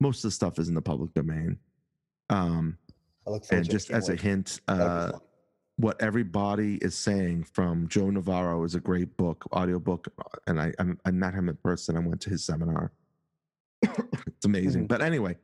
[0.00, 1.58] most of the stuff is in the public domain.
[2.30, 2.78] Um,
[3.26, 5.12] I look forward and just as a hint, uh.
[5.76, 10.08] What everybody is saying from Joe Navarro is a great book, audiobook,
[10.46, 11.96] and I I, I met him in person.
[11.96, 12.92] I went to his seminar.
[13.82, 14.84] it's amazing.
[14.84, 14.88] Mhm.
[14.88, 15.36] But anyway,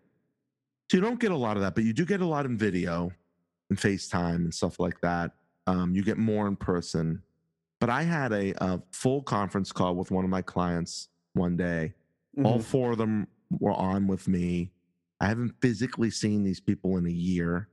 [0.90, 2.56] so you don't get a lot of that, but you do get a lot in
[2.56, 3.10] video
[3.70, 5.32] and FaceTime and stuff like that.
[5.66, 7.22] Um, you get more in person.
[7.80, 11.94] But I had a, a full conference call with one of my clients one day.
[12.44, 12.62] All Mhm.
[12.64, 13.26] four of them
[13.60, 14.70] were on with me.
[15.20, 17.68] I haven't physically seen these people in a year.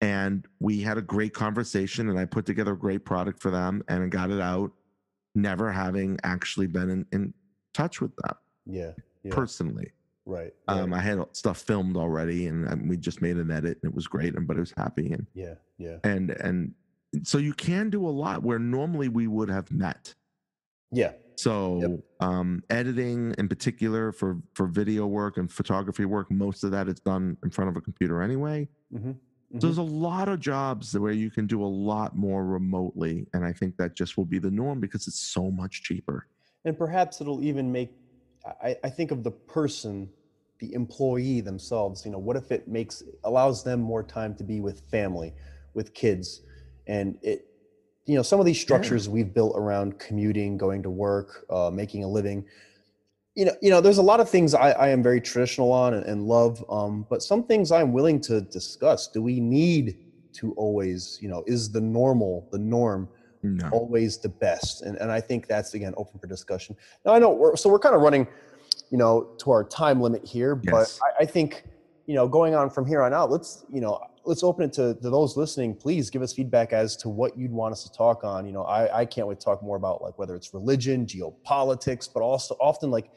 [0.00, 3.82] And we had a great conversation, and I put together a great product for them
[3.88, 4.72] and I got it out,
[5.34, 7.34] never having actually been in, in
[7.74, 8.34] touch with them
[8.66, 8.92] Yeah.
[9.22, 9.34] Yeah.
[9.34, 9.92] personally.
[10.24, 10.52] right.
[10.68, 10.94] Um.
[10.94, 14.06] I had stuff filmed already, and um, we just made an edit, and it was
[14.06, 14.34] great.
[14.36, 15.54] And but it was happy, and yeah.
[15.76, 15.98] Yeah.
[16.04, 16.74] and and
[17.24, 20.14] so you can do a lot where normally we would have met.
[20.92, 21.12] Yeah.
[21.36, 26.86] So um, editing in particular for for video work and photography work, most of that
[26.88, 28.68] is done in front of a computer anyway.
[28.90, 29.12] hmm
[29.52, 33.44] So there's a lot of jobs where you can do a lot more remotely, and
[33.44, 36.26] I think that just will be the norm because it's so much cheaper.
[36.64, 37.90] and perhaps it'll even make
[38.62, 40.08] I, I think of the person
[40.60, 44.60] the employee themselves you know what if it makes allows them more time to be
[44.60, 45.34] with family
[45.74, 46.42] with kids?
[46.86, 47.46] And it
[48.06, 52.04] you know some of these structures we've built around commuting going to work uh, making
[52.04, 52.44] a living
[53.34, 55.94] you know you know there's a lot of things i, I am very traditional on
[55.94, 59.08] and, and love um, but some things i'm willing to discuss.
[59.08, 59.98] Do we need
[60.32, 63.08] to always you know is the normal the norm
[63.42, 64.82] No, always the best?
[64.82, 66.76] And, and i think that's again open for discussion.
[67.04, 68.26] Now i know we're so we're kind of running
[68.90, 71.64] you know to our time limit here but I, I think
[72.06, 74.94] you know going on from here on out let's you know let's open it to,
[74.94, 78.22] to those listening please give us feedback as to what you'd want us to talk
[78.24, 81.06] on you know i i can't wait to talk more about like whether it's religion
[81.06, 83.10] geopolitics but also often like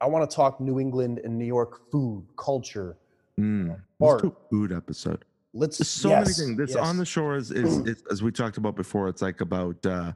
[0.00, 2.96] i want to talk new england and new york food culture
[3.38, 3.80] Mm.
[3.98, 5.24] Let's do a food episode.
[5.52, 6.56] let's There's so many things.
[6.56, 7.08] This on the yes.
[7.08, 9.08] shore is, is, is as we talked about before.
[9.08, 10.12] It's like about uh,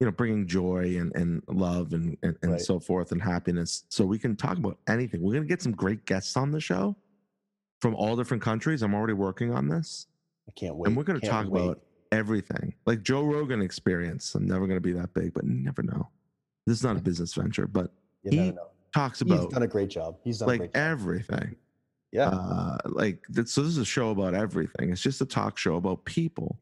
[0.00, 2.60] you know bringing joy and, and love and and, and Right.
[2.60, 3.84] so forth and happiness.
[3.88, 5.22] So we can talk about anything.
[5.22, 6.96] We're gonna get some great guests on the show
[7.80, 8.82] from all different countries.
[8.82, 10.06] I'm already working on this,
[10.48, 10.88] i can't wait.
[10.88, 11.62] and we're gonna talk wait.
[11.62, 11.80] about
[12.12, 14.34] everything, like Joe Rogan experience.
[14.34, 16.08] I'm never gonna be that big, but never know.
[16.66, 18.52] This is not a business venture, but you he
[18.92, 20.16] talks he's done a great job.
[20.24, 21.56] He's done like everything.
[22.12, 22.28] Yeah.
[22.28, 24.90] Uh like so this is a show about everything.
[24.90, 26.58] It's just a talk show about people.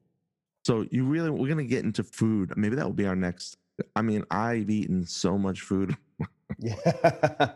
[0.67, 2.53] So you really we're gonna get into food.
[2.57, 3.57] Maybe that will be our next
[3.97, 5.97] i mean i've eaten so much food.
[6.59, 7.53] Yeah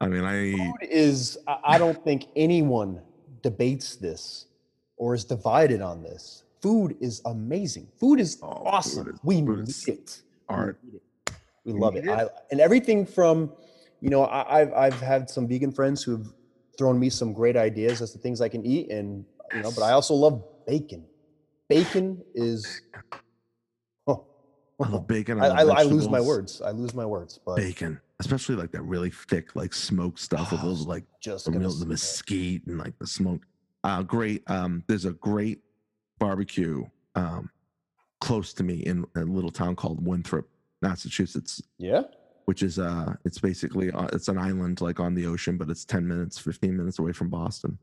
[0.00, 3.00] i mean i food is I don't think anyone
[3.42, 4.46] debates this
[4.96, 6.44] or is divided on this.
[6.60, 7.88] Food is amazing.
[7.98, 9.08] Food is Oh, food awesome.
[9.08, 10.22] is- we food need it.
[10.50, 11.02] We need it.
[11.64, 12.10] We love need it.
[12.10, 13.52] I, and everything from,
[14.00, 16.30] you know, I, I've I've had some vegan friends who've
[16.76, 19.24] thrown me some great ideas as to things I can eat, and
[19.54, 21.04] you know, but I also love bacon.
[21.68, 22.82] Bacon is.
[24.06, 24.24] Oh,
[24.82, 26.60] I love bacon I, I, I lose my words.
[26.62, 27.38] I lose my words.
[27.44, 31.46] But bacon especially like that really thick like smoked stuff with Oh, those like just
[31.46, 33.42] the, real, the mesquite and like the smoke.
[33.82, 35.60] Uh great um there's a great
[36.18, 37.50] barbecue um
[38.20, 40.46] close to me in a little town called winthrop
[40.82, 41.62] massachusetts.
[41.78, 42.02] Yeah.
[42.44, 45.84] which is uh it's basically uh, it's an island like on the ocean but it's
[45.84, 47.78] 10 minutes 15 minutes away from boston.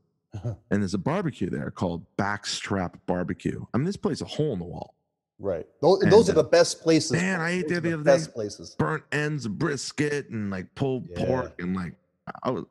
[0.70, 3.64] And there's a barbecue there called backstrap barbecue.
[3.74, 4.94] I mean this place a hole in the wall
[5.38, 5.66] Right.
[5.80, 7.12] Those, those are the best places.
[7.12, 8.12] man, I ate there are the other day.
[8.12, 8.74] Best places.
[8.78, 11.24] burnt ends of brisket and like pulled Yeah.
[11.26, 11.94] pork and like
[12.42, 12.64] i was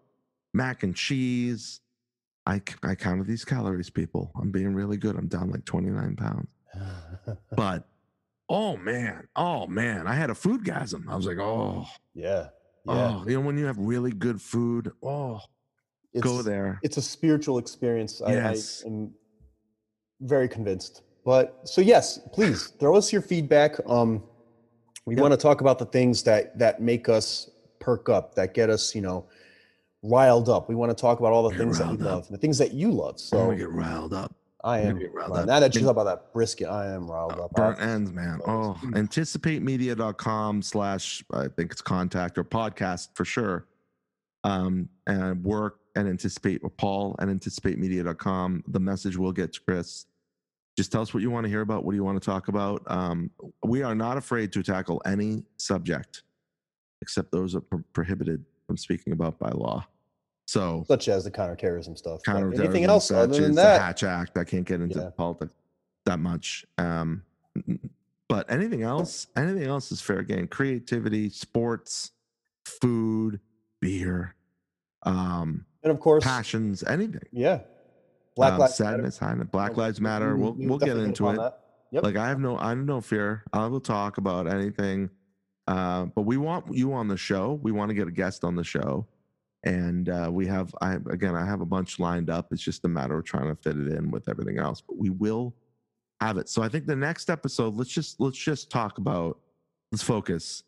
[0.54, 1.80] mac and cheese
[2.46, 6.48] I I counted these calories people i'm being really good i'm down like 29 pounds
[7.56, 7.88] but
[8.50, 12.48] oh man oh man i had a food gasm i was like oh yeah.
[12.86, 12.94] Yeah.
[12.94, 15.40] oh you know when you have really good food oh
[16.14, 18.22] it's, go there It's a spiritual experience.
[18.28, 18.84] Yes.
[18.86, 19.14] I, I am
[20.22, 21.02] very convinced.
[21.28, 23.76] But so yes, please throw us your feedback.
[23.86, 24.24] Um,
[25.06, 25.22] we Yep.
[25.22, 27.50] want to talk about the things that that make us
[27.80, 29.26] perk up, that get us, you know,
[30.04, 30.70] riled up.
[30.70, 32.02] We want to talk about all the Get things that we up.
[32.02, 33.20] love, the things that you love.
[33.20, 35.46] So get riled up I am riled up.
[35.48, 37.52] now that you talk about that brisket, I am riled Uh, up.
[37.52, 43.66] burnt ends man oh anticipatemedia.com slash i think it's contact or podcast for sure
[44.46, 48.64] um, and work and anticipate or Paul and anticipatemedia.com.
[48.68, 50.06] The message will get to Chris.
[50.78, 51.84] Just tell us what you want to hear about.
[51.84, 52.84] What do you want to talk about?
[52.86, 53.32] Um,
[53.64, 56.22] we are not afraid to tackle any subject
[57.02, 59.86] except those are pro- prohibited from speaking about by law.
[60.46, 62.22] So such as the counterterrorism stuff.
[62.24, 63.82] counterterrorism, Anything else other than the that?
[63.82, 64.38] Hatch Act.
[64.38, 65.10] I can't get into Yeah.
[65.18, 65.54] politics
[66.06, 66.66] that much.
[66.78, 67.24] Um,
[68.30, 70.48] but anything else, anything else is fair game.
[70.48, 72.12] Creativity, sports,
[72.66, 73.40] food,
[73.82, 74.36] beer,
[75.04, 77.22] um, And of course, passions, anything.
[77.32, 77.62] yeah,
[78.38, 78.92] Black Um, Lives Matter.
[78.96, 80.36] sadness, sadness, Black Lives Matter.
[80.38, 81.40] we- We'll we we'll get into it.
[81.92, 82.04] Yep.
[82.04, 83.44] Like I have no I have no fear.
[83.54, 85.10] I will talk about anything.
[85.68, 87.60] Uh, but we want you on the show.
[87.62, 89.06] We want to get a guest on the show.
[89.64, 92.48] And uh, we have I again I have a bunch lined up.
[92.52, 94.82] It's just a matter of trying to fit it in with everything else.
[94.82, 95.56] But we will
[96.22, 96.48] have it.
[96.50, 99.40] So I think the next episode, let's just let's just talk about
[99.92, 100.64] let's focus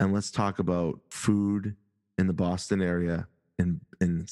[0.00, 1.74] and let's talk about food
[2.18, 3.26] in the Boston area
[3.58, 4.28] and and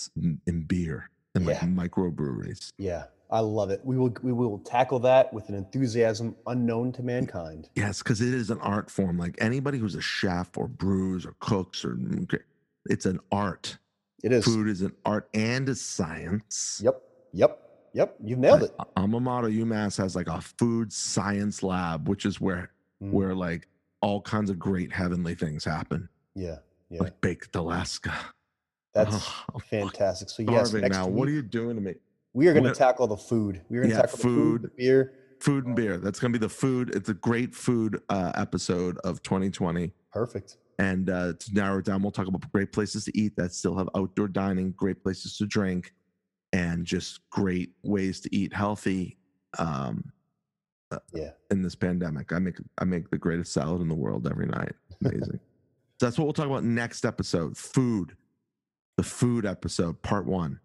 [0.46, 1.10] in beer
[1.44, 1.68] like Yeah.
[1.68, 2.70] microbreweries.
[2.78, 3.80] Yeah, I love it.
[3.84, 7.68] We will we will tackle that with an enthusiasm unknown to mankind.
[7.74, 9.18] Yes, because it is an art form.
[9.18, 11.98] Like anybody who's a chef or brews or cooks or
[12.86, 13.78] it's an art.
[14.22, 14.44] It is.
[14.44, 16.80] Food is an art and a science.
[16.84, 17.02] Yep.
[17.32, 17.62] Yep.
[17.94, 18.16] Yep.
[18.24, 18.72] You've nailed it.
[18.78, 22.70] Like, Alma Mater UMass has like a food science lab, which is where
[23.00, 23.68] Mm, where like
[24.02, 26.56] all kinds of great heavenly things happen, yeah.
[26.90, 27.00] Yeah.
[27.02, 28.12] like baked Alaska.
[28.94, 30.28] That's Oh, fantastic.
[30.30, 31.06] So yes, next now.
[31.06, 31.94] week, What are you doing to me?
[32.34, 33.62] we are going to tackle the food.
[33.68, 35.12] We're going to Yeah, tackle the food, the beer.
[35.40, 35.98] Food and beer.
[35.98, 36.90] That's gonna be the food.
[36.96, 39.92] It's a great food uh, episode of 2020.
[40.12, 40.56] Perfect.
[40.80, 43.76] And uh, to narrow it down, we'll talk about great places to eat that still
[43.78, 45.94] have outdoor dining, great places to drink,
[46.52, 49.16] and just great ways to eat healthy
[49.58, 50.10] um,
[51.12, 51.30] Yeah.
[51.52, 52.32] in this pandemic.
[52.32, 54.72] I make I make the greatest salad in the world every night.
[55.04, 55.22] Amazing.
[55.34, 55.38] so
[56.00, 57.56] that's what we'll talk about next episode.
[57.56, 58.16] Food,
[58.98, 60.58] the food episode, part one.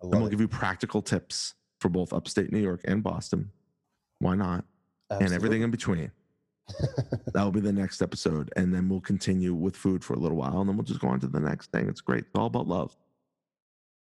[0.00, 0.30] And we'll it.
[0.30, 3.50] give you practical tips for both upstate New York and Boston.
[4.20, 4.64] Why not?
[5.10, 6.10] And everything in between.
[7.32, 8.50] That will be the next episode.
[8.56, 10.60] And then we'll continue with food for a little while.
[10.60, 11.88] And then we'll just go on to the next thing.
[11.88, 12.20] It's great.
[12.20, 12.96] It's all about love.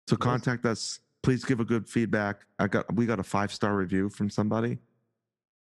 [0.07, 0.99] So contact us.
[1.21, 2.45] Please give a good feedback.
[2.57, 4.79] I got we got a five star review from somebody.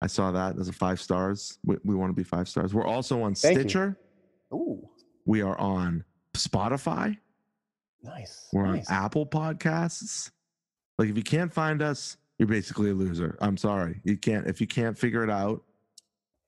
[0.02, 1.58] I saw that as a five stars.
[1.66, 2.74] We, we want to be five stars.
[2.74, 3.62] We're also on Thank you.
[3.62, 3.98] Stitcher.
[4.52, 4.90] Ooh,
[5.26, 6.04] We are on
[6.36, 7.18] Spotify.
[8.04, 8.48] Nice.
[8.54, 8.90] We're nice.
[8.90, 10.32] on Apple Podcasts.
[10.98, 13.38] Like if you can't find us, you're basically a loser.
[13.42, 14.00] I'm sorry.
[14.04, 15.64] You can't if you can't figure it out,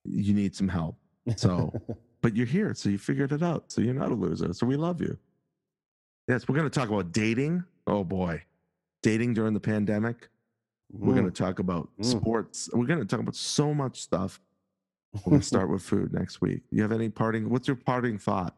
[0.04, 0.98] you need some help.
[1.38, 1.74] So,
[2.22, 3.72] but you're here, so you figured it out.
[3.72, 4.54] So you're not a loser.
[4.54, 5.18] So we love you.
[6.28, 7.64] Yes, we're going to talk about dating.
[7.88, 8.44] Oh boy.
[9.04, 10.30] Dating during the pandemic.
[10.92, 12.06] We're going to talk about Mm.
[12.06, 12.70] sports.
[12.74, 14.40] We're going to talk about so much stuff.
[15.14, 16.62] We're going to start with food next week.
[16.72, 17.50] You have any parting?
[17.50, 18.56] What's your parting thought?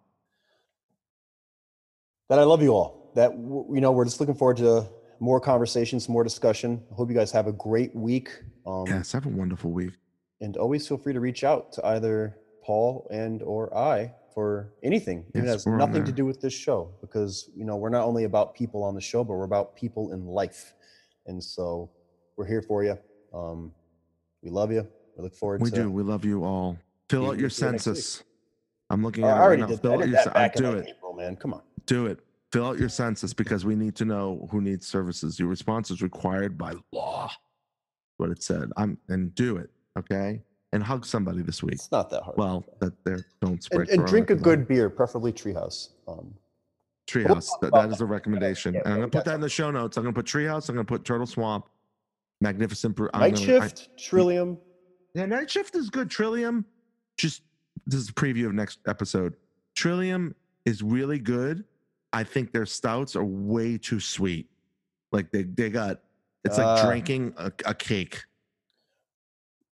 [2.29, 3.11] That I love you all.
[3.15, 4.85] That you know, we're just looking forward to
[5.19, 6.83] more conversations, more discussion.
[6.91, 8.29] I hope you guys have a great week.
[8.65, 9.93] Um, Yes, have a wonderful week.
[10.41, 15.25] and always feel free to reach out to either Paul and or I for anything.
[15.33, 18.53] It has nothing to do with this show because you know we're not only about
[18.53, 20.73] people on the show, but we're about people in life.
[21.25, 21.89] And so
[22.35, 22.97] we're here for you.
[23.33, 23.71] Um,
[24.43, 24.87] we love you.
[25.17, 25.91] We look forward to We to do.
[25.91, 26.77] We love you all.
[27.09, 27.95] Fill out your here next week.
[27.95, 28.23] census.
[28.89, 29.75] I'm looking at I it right now.
[29.75, 30.96] Fill I out your that cen- back in do it.
[31.17, 31.35] Man.
[31.35, 31.61] Come on.
[31.85, 32.19] Do it.
[32.51, 35.37] Fill out your census because we need to know who needs services.
[35.39, 37.29] Your response is required by law.
[38.17, 38.71] What it said.
[38.77, 39.69] I'm and do it.
[39.97, 40.41] Okay.
[40.73, 41.73] And hug somebody this week.
[41.73, 42.37] It's not that hard.
[42.37, 43.89] Well, that there don't spread.
[43.89, 45.89] and, and drink a good beer, preferably Treehouse.
[46.07, 46.33] Um,
[47.07, 47.49] treehouse.
[47.61, 48.73] That, that is a recommendation.
[48.75, 49.97] Yeah, and I'm gonna put that in the show notes.
[49.97, 50.69] I'm gonna put treehouse.
[50.69, 51.67] I'm gonna put turtle swamp.
[52.41, 52.97] Magnificent.
[52.99, 54.57] Night gonna- I- Trillium.
[55.13, 56.09] Yeah, Night Shift is good.
[56.09, 56.65] Trillium,
[57.17, 57.41] just
[57.87, 59.35] this is a preview of next episode.
[59.75, 60.35] Trillium
[60.67, 61.63] is really good.
[62.11, 64.49] I think their stouts are way too sweet.
[65.13, 66.01] Like they they got
[66.43, 66.85] it's like Ah.
[66.85, 68.23] drinking a, a cake.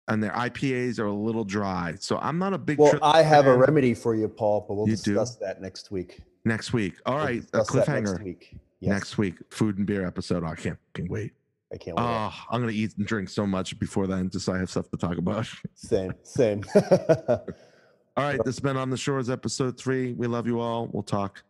[0.08, 1.96] And their IPAs are a little dry.
[2.00, 4.90] So I'm not a big Well, I have a remedy for you, Paul, but we'll
[4.90, 5.14] You do?
[5.14, 6.20] discuss that next week.
[6.44, 6.96] next week.
[7.06, 8.58] All We'll right, a cliffhanger next week.
[8.82, 9.36] Yes, next week.
[9.52, 10.44] Food and beer episode.
[10.44, 11.32] I can't fucking wait.
[11.72, 12.04] I can't wait.
[12.04, 14.90] Oh, I'm gonna eat and drink so much before then, just so I have stuff
[14.90, 15.48] to talk about.
[15.76, 16.64] Same, same.
[18.18, 20.14] All right, this has been on the shores episode three.
[20.14, 20.90] We love you all.
[20.92, 21.44] We'll talk